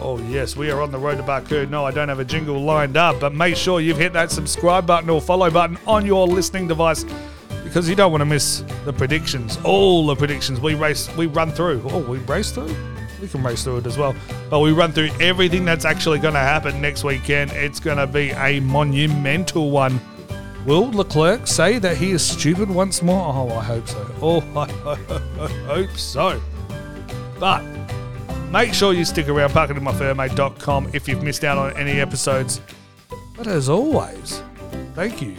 Oh, 0.00 0.18
yes, 0.28 0.54
we 0.54 0.70
are 0.70 0.82
on 0.82 0.92
the 0.92 0.98
road 0.98 1.16
to 1.16 1.22
Baku. 1.22 1.64
No, 1.66 1.86
I 1.86 1.90
don't 1.90 2.10
have 2.10 2.18
a 2.18 2.24
jingle 2.24 2.60
lined 2.60 2.98
up, 2.98 3.20
but 3.20 3.32
make 3.32 3.56
sure 3.56 3.80
you've 3.80 3.96
hit 3.96 4.12
that 4.12 4.30
subscribe 4.30 4.86
button 4.86 5.08
or 5.08 5.22
follow 5.22 5.50
button 5.50 5.78
on 5.86 6.04
your 6.04 6.26
listening 6.26 6.68
device 6.68 7.06
because 7.64 7.88
you 7.88 7.94
don't 7.94 8.12
want 8.12 8.20
to 8.20 8.26
miss 8.26 8.62
the 8.84 8.92
predictions. 8.92 9.58
All 9.64 10.06
the 10.06 10.14
predictions 10.14 10.60
we 10.60 10.74
race, 10.74 11.08
we 11.16 11.26
run 11.26 11.50
through. 11.50 11.82
Oh, 11.86 12.00
we 12.00 12.18
race 12.18 12.50
through? 12.50 12.76
We 13.22 13.28
can 13.28 13.42
race 13.42 13.64
through 13.64 13.78
it 13.78 13.86
as 13.86 13.96
well. 13.96 14.14
But 14.50 14.60
we 14.60 14.72
run 14.72 14.92
through 14.92 15.08
everything 15.18 15.64
that's 15.64 15.86
actually 15.86 16.18
going 16.18 16.34
to 16.34 16.40
happen 16.40 16.82
next 16.82 17.02
weekend. 17.04 17.52
It's 17.52 17.80
going 17.80 17.96
to 17.96 18.06
be 18.06 18.32
a 18.32 18.60
monumental 18.60 19.70
one. 19.70 19.98
Will 20.66 20.90
Leclerc 20.90 21.46
say 21.46 21.78
that 21.78 21.96
he 21.98 22.12
is 22.12 22.24
stupid 22.24 22.70
once 22.70 23.02
more? 23.02 23.32
Oh, 23.34 23.50
I 23.58 23.62
hope 23.62 23.86
so. 23.86 24.10
Oh, 24.22 24.42
I 24.56 25.48
hope 25.66 25.96
so. 25.98 26.40
But 27.38 27.62
make 28.50 28.72
sure 28.72 28.94
you 28.94 29.04
stick 29.04 29.28
around 29.28 29.50
parcitinmyferme.com 29.50 30.90
if 30.94 31.06
you've 31.06 31.22
missed 31.22 31.44
out 31.44 31.58
on 31.58 31.76
any 31.76 32.00
episodes. 32.00 32.62
But 33.36 33.46
as 33.46 33.68
always, 33.68 34.42
thank 34.94 35.20
you 35.20 35.36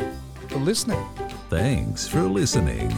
for 0.50 0.58
listening. 0.58 1.04
Thanks 1.50 2.08
for 2.08 2.22
listening. 2.22 2.92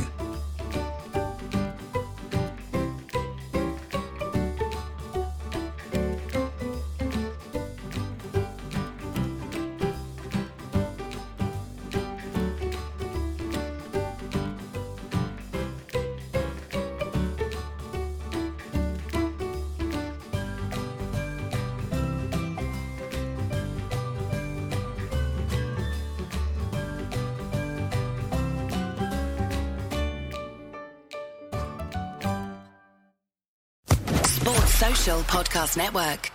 Network. 35.76 36.32